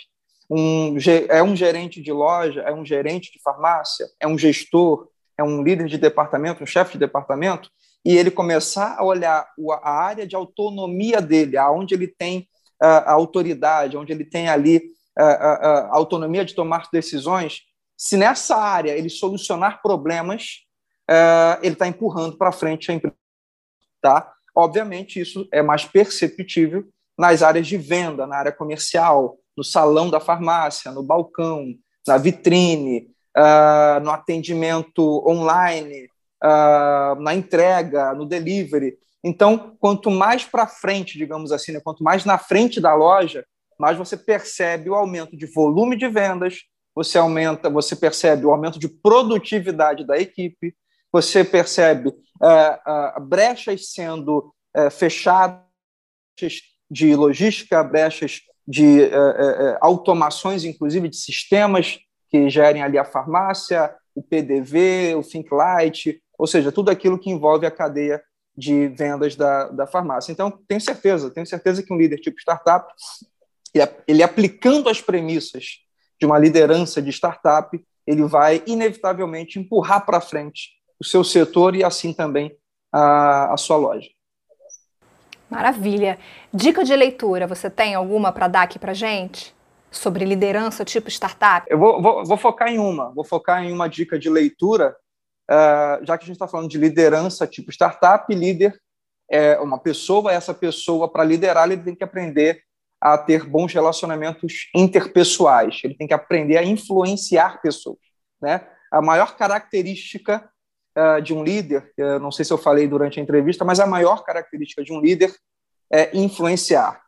um, 0.50 0.96
é 1.28 1.42
um 1.42 1.56
gerente 1.56 2.00
de 2.00 2.12
loja, 2.12 2.60
é 2.62 2.72
um 2.72 2.84
gerente 2.84 3.32
de 3.32 3.40
farmácia, 3.42 4.06
é 4.20 4.26
um 4.26 4.38
gestor, 4.38 5.08
é 5.36 5.42
um 5.42 5.62
líder 5.62 5.86
de 5.86 5.98
departamento, 5.98 6.62
um 6.62 6.66
chefe 6.66 6.92
de 6.92 6.98
departamento, 6.98 7.70
e 8.04 8.16
ele 8.16 8.30
começar 8.30 8.96
a 8.98 9.04
olhar 9.04 9.48
a 9.82 9.90
área 9.90 10.26
de 10.26 10.36
autonomia 10.36 11.20
dele, 11.20 11.56
aonde 11.56 11.94
ele 11.94 12.06
tem 12.06 12.46
a 12.80 13.12
autoridade, 13.12 13.96
onde 13.96 14.12
ele 14.12 14.24
tem 14.24 14.48
ali 14.48 14.82
a, 15.16 15.88
autonomia 15.92 16.44
de 16.44 16.54
tomar 16.54 16.88
decisões, 16.92 17.62
se 17.96 18.16
nessa 18.16 18.56
área 18.56 18.92
ele 18.92 19.08
solucionar 19.08 19.80
problemas, 19.80 20.66
ele 21.62 21.72
está 21.72 21.86
empurrando 21.86 22.36
para 22.36 22.52
frente 22.52 22.90
a 22.90 22.94
empresa. 22.94 23.16
Tá? 24.00 24.32
Obviamente, 24.54 25.18
isso 25.18 25.48
é 25.50 25.62
mais 25.62 25.84
perceptível 25.84 26.86
nas 27.18 27.42
áreas 27.42 27.66
de 27.66 27.76
venda, 27.76 28.26
na 28.26 28.36
área 28.36 28.52
comercial, 28.52 29.36
no 29.56 29.62
salão 29.62 30.10
da 30.10 30.20
farmácia, 30.20 30.90
no 30.90 31.02
balcão, 31.02 31.74
na 32.06 32.18
vitrine, 32.18 33.08
uh, 33.36 34.00
no 34.02 34.10
atendimento 34.10 35.24
online, 35.28 36.08
uh, 36.42 37.20
na 37.20 37.34
entrega, 37.34 38.12
no 38.14 38.26
delivery. 38.26 38.98
Então, 39.22 39.76
quanto 39.80 40.10
mais 40.10 40.44
para 40.44 40.66
frente, 40.66 41.16
digamos 41.16 41.50
assim, 41.50 41.72
né, 41.72 41.80
quanto 41.80 42.02
mais 42.04 42.24
na 42.24 42.36
frente 42.36 42.80
da 42.80 42.94
loja, 42.94 43.44
mais 43.78 43.96
você 43.96 44.16
percebe 44.16 44.90
o 44.90 44.94
aumento 44.94 45.36
de 45.36 45.46
volume 45.46 45.96
de 45.96 46.08
vendas, 46.08 46.62
você 46.94 47.18
aumenta, 47.18 47.68
você 47.68 47.96
percebe 47.96 48.44
o 48.44 48.50
aumento 48.50 48.78
de 48.78 48.88
produtividade 48.88 50.06
da 50.06 50.18
equipe, 50.18 50.74
você 51.10 51.42
percebe 51.42 52.08
uh, 52.08 53.20
brechas 53.20 53.92
sendo 53.92 54.52
uh, 54.76 54.90
fechadas 54.90 55.64
de 56.90 57.14
logística, 57.14 57.82
brechas 57.82 58.40
de 58.66 59.02
uh, 59.02 59.78
automações, 59.80 60.64
inclusive 60.64 61.08
de 61.08 61.16
sistemas 61.16 61.98
que 62.30 62.48
gerem 62.48 62.82
ali 62.82 62.98
a 62.98 63.04
farmácia, 63.04 63.94
o 64.14 64.22
PDV, 64.22 65.14
o 65.16 65.22
Thinklight, 65.22 66.20
ou 66.38 66.46
seja, 66.46 66.72
tudo 66.72 66.90
aquilo 66.90 67.18
que 67.18 67.30
envolve 67.30 67.66
a 67.66 67.70
cadeia 67.70 68.22
de 68.56 68.88
vendas 68.88 69.34
da, 69.36 69.68
da 69.68 69.86
farmácia. 69.86 70.32
Então, 70.32 70.50
tenho 70.68 70.80
certeza, 70.80 71.30
tenho 71.30 71.46
certeza 71.46 71.82
que 71.82 71.92
um 71.92 71.96
líder 71.96 72.18
tipo 72.18 72.38
startup, 72.38 72.92
ele 74.06 74.22
aplicando 74.22 74.88
as 74.88 75.00
premissas 75.00 75.80
de 76.18 76.26
uma 76.26 76.38
liderança 76.38 77.02
de 77.02 77.10
startup, 77.10 77.76
ele 78.06 78.22
vai 78.24 78.62
inevitavelmente 78.66 79.58
empurrar 79.58 80.06
para 80.06 80.20
frente 80.20 80.70
o 81.00 81.04
seu 81.04 81.24
setor 81.24 81.74
e 81.74 81.82
assim 81.82 82.12
também 82.12 82.56
a, 82.92 83.52
a 83.52 83.56
sua 83.56 83.76
loja. 83.76 84.08
Maravilha. 85.54 86.18
Dica 86.52 86.84
de 86.84 86.96
leitura, 86.96 87.46
você 87.46 87.70
tem 87.70 87.94
alguma 87.94 88.32
para 88.32 88.48
dar 88.48 88.62
aqui 88.62 88.76
para 88.76 88.92
gente? 88.92 89.54
Sobre 89.88 90.24
liderança 90.24 90.84
tipo 90.84 91.08
startup? 91.08 91.64
Eu 91.70 91.78
vou, 91.78 92.02
vou, 92.02 92.24
vou, 92.24 92.36
focar 92.36 92.68
em 92.68 92.78
uma. 92.78 93.12
Vou 93.14 93.24
focar 93.24 93.62
em 93.62 93.72
uma 93.72 93.88
dica 93.88 94.18
de 94.18 94.28
leitura, 94.28 94.96
uh, 95.48 96.04
já 96.04 96.18
que 96.18 96.24
a 96.24 96.26
gente 96.26 96.34
está 96.34 96.48
falando 96.48 96.68
de 96.68 96.76
liderança 96.76 97.46
tipo 97.46 97.70
startup, 97.70 98.34
líder 98.34 98.76
é 99.30 99.58
uma 99.60 99.78
pessoa, 99.78 100.32
essa 100.32 100.52
pessoa, 100.52 101.10
para 101.10 101.22
liderar, 101.22 101.70
ele 101.70 101.82
tem 101.82 101.94
que 101.94 102.04
aprender 102.04 102.60
a 103.00 103.16
ter 103.16 103.44
bons 103.44 103.72
relacionamentos 103.72 104.68
interpessoais, 104.74 105.80
ele 105.84 105.94
tem 105.94 106.06
que 106.06 106.14
aprender 106.14 106.56
a 106.56 106.64
influenciar 106.64 107.60
pessoas. 107.62 107.98
Né? 108.40 108.66
A 108.90 109.00
maior 109.00 109.36
característica 109.36 110.50
uh, 110.96 111.20
de 111.20 111.34
um 111.34 111.42
líder, 111.42 111.92
uh, 111.98 112.18
não 112.18 112.30
sei 112.30 112.44
se 112.44 112.52
eu 112.52 112.58
falei 112.58 112.86
durante 112.86 113.18
a 113.18 113.22
entrevista, 113.22 113.64
mas 113.64 113.80
a 113.80 113.86
maior 113.86 114.24
característica 114.24 114.82
de 114.82 114.92
um 114.92 115.00
líder 115.00 115.34
é 115.92 116.16
influenciar. 116.16 117.02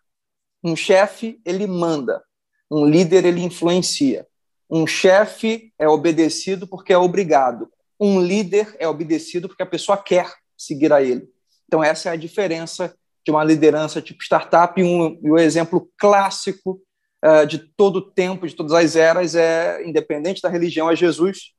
Um 0.63 0.75
chefe, 0.75 1.41
ele 1.45 1.67
manda. 1.67 2.23
Um 2.71 2.85
líder, 2.85 3.25
ele 3.25 3.43
influencia. 3.43 4.27
Um 4.69 4.87
chefe 4.87 5.73
é 5.79 5.89
obedecido 5.89 6.67
porque 6.67 6.93
é 6.93 6.99
obrigado. 6.99 7.71
Um 7.99 8.21
líder 8.21 8.75
é 8.79 8.89
obedecido 8.89 9.49
porque 9.49 9.63
a 9.63 9.67
pessoa 9.67 9.97
quer 9.97 10.33
seguir 10.57 10.93
a 10.93 11.03
ele. 11.03 11.29
Então, 11.67 11.83
essa 11.83 12.09
é 12.09 12.13
a 12.13 12.17
diferença 12.17 12.95
de 13.25 13.31
uma 13.31 13.45
liderança 13.45 14.03
tipo 14.03 14.23
startup. 14.23 14.81
E 14.81 14.85
um, 14.85 15.19
um 15.23 15.39
exemplo 15.39 15.91
clássico 15.99 16.81
uh, 17.25 17.47
de 17.47 17.59
todo 17.59 17.97
o 17.97 18.11
tempo, 18.11 18.47
de 18.47 18.55
todas 18.55 18.73
as 18.73 18.97
eras, 18.97 19.35
é, 19.35 19.85
independente 19.85 20.43
da 20.43 20.49
religião, 20.49 20.91
é 20.91 20.97
Jesus, 20.97 21.53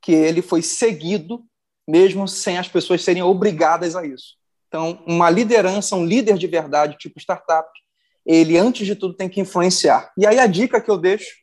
que 0.00 0.12
ele 0.12 0.42
foi 0.42 0.62
seguido 0.62 1.44
mesmo 1.88 2.26
sem 2.28 2.58
as 2.58 2.68
pessoas 2.68 3.02
serem 3.02 3.22
obrigadas 3.22 3.96
a 3.96 4.04
isso. 4.04 4.36
Então, 4.68 5.02
uma 5.06 5.28
liderança, 5.28 5.96
um 5.96 6.06
líder 6.06 6.38
de 6.38 6.46
verdade, 6.46 6.96
tipo 6.96 7.18
startup, 7.18 7.68
ele, 8.24 8.56
antes 8.56 8.86
de 8.86 8.94
tudo, 8.94 9.14
tem 9.14 9.28
que 9.28 9.40
influenciar. 9.40 10.12
E 10.16 10.26
aí 10.26 10.38
a 10.38 10.46
dica 10.46 10.80
que 10.80 10.90
eu 10.90 10.96
deixo 10.96 11.34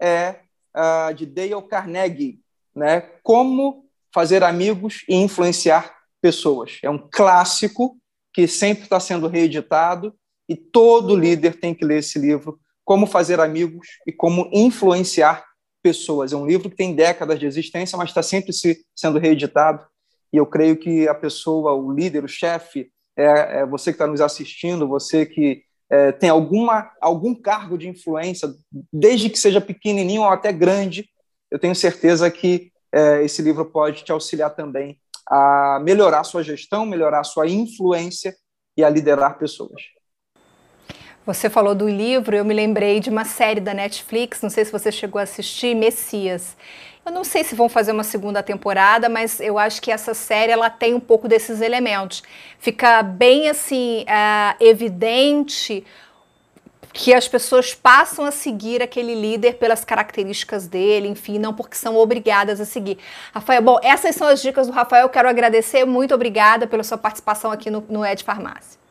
é 0.00 0.36
uh, 0.76 1.12
de 1.12 1.26
Dale 1.26 1.60
Carnegie, 1.68 2.38
né? 2.74 3.00
Como 3.22 3.86
fazer 4.14 4.44
amigos 4.44 5.04
e 5.08 5.16
influenciar 5.16 5.96
pessoas. 6.20 6.78
É 6.82 6.90
um 6.90 6.98
clássico 6.98 7.98
que 8.32 8.46
sempre 8.46 8.84
está 8.84 9.00
sendo 9.00 9.26
reeditado 9.26 10.14
e 10.48 10.56
todo 10.56 11.16
líder 11.16 11.58
tem 11.58 11.74
que 11.74 11.84
ler 11.84 11.98
esse 11.98 12.18
livro, 12.18 12.58
Como 12.84 13.06
Fazer 13.06 13.40
Amigos 13.40 13.88
e 14.06 14.12
Como 14.12 14.48
Influenciar 14.52 15.44
pessoas. 15.82 16.32
É 16.32 16.36
um 16.36 16.46
livro 16.46 16.70
que 16.70 16.76
tem 16.76 16.94
décadas 16.94 17.38
de 17.38 17.46
existência, 17.46 17.96
mas 17.96 18.10
está 18.10 18.22
sempre 18.22 18.52
se, 18.52 18.84
sendo 18.94 19.18
reeditado. 19.18 19.84
E 20.32 20.36
eu 20.36 20.46
creio 20.46 20.76
que 20.76 21.08
a 21.08 21.14
pessoa, 21.14 21.72
o 21.72 21.92
líder, 21.92 22.24
o 22.24 22.28
chefe, 22.28 22.90
é, 23.16 23.60
é 23.60 23.66
você 23.66 23.90
que 23.90 23.96
está 23.96 24.06
nos 24.06 24.20
assistindo, 24.20 24.88
você 24.88 25.24
que 25.24 25.62
é, 25.90 26.12
tem 26.12 26.28
alguma, 26.28 26.90
algum 27.00 27.34
cargo 27.34 27.78
de 27.78 27.88
influência, 27.88 28.48
desde 28.92 29.30
que 29.30 29.38
seja 29.38 29.60
pequenininho 29.60 30.22
ou 30.22 30.28
até 30.28 30.52
grande, 30.52 31.08
eu 31.50 31.58
tenho 31.58 31.74
certeza 31.74 32.30
que 32.30 32.70
é, 32.92 33.24
esse 33.24 33.40
livro 33.40 33.64
pode 33.64 34.04
te 34.04 34.12
auxiliar 34.12 34.54
também 34.54 34.98
a 35.26 35.80
melhorar 35.82 36.24
sua 36.24 36.42
gestão, 36.42 36.86
melhorar 36.86 37.22
sua 37.24 37.46
influência 37.46 38.34
e 38.76 38.82
a 38.82 38.88
liderar 38.88 39.38
pessoas. 39.38 39.82
Você 41.28 41.50
falou 41.50 41.74
do 41.74 41.86
livro, 41.86 42.34
eu 42.34 42.42
me 42.42 42.54
lembrei 42.54 43.00
de 43.00 43.10
uma 43.10 43.22
série 43.22 43.60
da 43.60 43.74
Netflix, 43.74 44.40
não 44.40 44.48
sei 44.48 44.64
se 44.64 44.72
você 44.72 44.90
chegou 44.90 45.18
a 45.18 45.24
assistir, 45.24 45.74
Messias. 45.74 46.56
Eu 47.04 47.12
não 47.12 47.22
sei 47.22 47.44
se 47.44 47.54
vão 47.54 47.68
fazer 47.68 47.92
uma 47.92 48.02
segunda 48.02 48.42
temporada, 48.42 49.10
mas 49.10 49.38
eu 49.38 49.58
acho 49.58 49.82
que 49.82 49.92
essa 49.92 50.14
série 50.14 50.52
ela 50.52 50.70
tem 50.70 50.94
um 50.94 51.00
pouco 51.00 51.28
desses 51.28 51.60
elementos. 51.60 52.22
Fica 52.58 53.02
bem 53.02 53.50
assim 53.50 54.06
uh, 54.08 54.56
evidente 54.58 55.84
que 56.94 57.12
as 57.12 57.28
pessoas 57.28 57.74
passam 57.74 58.24
a 58.24 58.30
seguir 58.30 58.82
aquele 58.82 59.14
líder 59.14 59.56
pelas 59.58 59.84
características 59.84 60.66
dele, 60.66 61.08
enfim, 61.08 61.38
não 61.38 61.52
porque 61.52 61.76
são 61.76 61.94
obrigadas 61.98 62.58
a 62.58 62.64
seguir. 62.64 62.96
Rafael, 63.34 63.60
bom, 63.60 63.78
essas 63.82 64.16
são 64.16 64.28
as 64.28 64.40
dicas 64.40 64.66
do 64.66 64.72
Rafael. 64.72 65.06
Quero 65.10 65.28
agradecer, 65.28 65.84
muito 65.84 66.14
obrigada 66.14 66.66
pela 66.66 66.82
sua 66.82 66.96
participação 66.96 67.52
aqui 67.52 67.68
no, 67.68 67.84
no 67.86 68.02
Ed 68.02 68.24
Farmácia. 68.24 68.87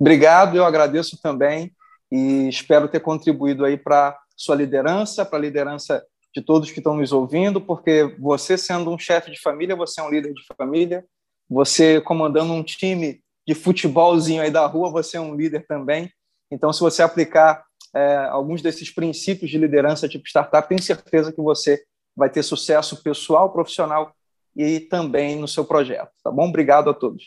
Obrigado, 0.00 0.56
eu 0.56 0.64
agradeço 0.64 1.20
também 1.20 1.72
e 2.10 2.48
espero 2.48 2.88
ter 2.88 3.00
contribuído 3.00 3.64
aí 3.64 3.76
para 3.76 4.16
sua 4.36 4.54
liderança, 4.54 5.24
para 5.24 5.38
a 5.38 5.42
liderança 5.42 6.04
de 6.34 6.40
todos 6.40 6.70
que 6.70 6.78
estão 6.78 6.96
nos 6.96 7.12
ouvindo, 7.12 7.60
porque 7.60 8.14
você 8.18 8.56
sendo 8.56 8.90
um 8.90 8.98
chefe 8.98 9.30
de 9.30 9.40
família, 9.40 9.74
você 9.74 10.00
é 10.00 10.04
um 10.04 10.10
líder 10.10 10.32
de 10.32 10.42
família, 10.56 11.04
você 11.48 12.00
comandando 12.00 12.52
um 12.52 12.62
time 12.62 13.20
de 13.46 13.54
futebolzinho 13.54 14.42
aí 14.42 14.50
da 14.50 14.64
rua, 14.66 14.90
você 14.90 15.16
é 15.16 15.20
um 15.20 15.34
líder 15.34 15.66
também. 15.66 16.10
Então, 16.50 16.72
se 16.72 16.80
você 16.80 17.02
aplicar 17.02 17.64
é, 17.94 18.16
alguns 18.30 18.62
desses 18.62 18.90
princípios 18.90 19.50
de 19.50 19.58
liderança 19.58 20.08
tipo 20.08 20.28
startup, 20.28 20.68
tenho 20.68 20.82
certeza 20.82 21.32
que 21.32 21.40
você 21.40 21.82
vai 22.14 22.28
ter 22.28 22.42
sucesso 22.42 23.02
pessoal, 23.02 23.50
profissional 23.50 24.14
e 24.54 24.80
também 24.80 25.36
no 25.36 25.48
seu 25.48 25.64
projeto. 25.64 26.10
Tá 26.22 26.30
bom? 26.30 26.48
Obrigado 26.48 26.90
a 26.90 26.94
todos. 26.94 27.24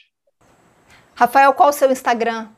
Rafael, 1.16 1.54
qual 1.54 1.70
o 1.70 1.74
seu 1.74 1.92
Instagram? 1.92 2.50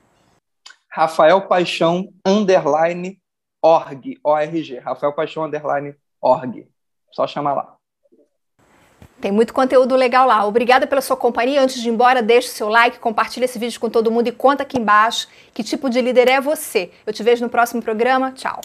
Rafael 0.95 1.41
Paixão 1.47 2.13
underline 2.23 3.19
org, 3.59 4.19
ORG, 4.23 4.77
Rafael 4.77 5.11
Paixão 5.13 5.43
underline 5.43 5.95
org. 6.21 6.67
Só 7.11 7.25
chamar 7.25 7.55
lá. 7.55 7.75
Tem 9.19 9.31
muito 9.31 9.55
conteúdo 9.55 9.95
legal 9.95 10.27
lá. 10.27 10.45
Obrigada 10.45 10.85
pela 10.85 11.01
sua 11.01 11.17
companhia. 11.17 11.61
Antes 11.61 11.81
de 11.81 11.89
ir 11.89 11.91
embora, 11.91 12.21
deixe 12.21 12.49
o 12.49 12.51
seu 12.51 12.69
like, 12.69 12.99
compartilhe 12.99 13.45
esse 13.45 13.57
vídeo 13.57 13.79
com 13.79 13.89
todo 13.89 14.11
mundo 14.11 14.27
e 14.27 14.31
conta 14.31 14.61
aqui 14.61 14.77
embaixo 14.77 15.27
que 15.51 15.63
tipo 15.63 15.89
de 15.89 15.99
líder 15.99 16.27
é 16.27 16.39
você. 16.39 16.91
Eu 17.07 17.13
te 17.13 17.23
vejo 17.23 17.43
no 17.43 17.49
próximo 17.49 17.81
programa. 17.81 18.31
Tchau. 18.33 18.61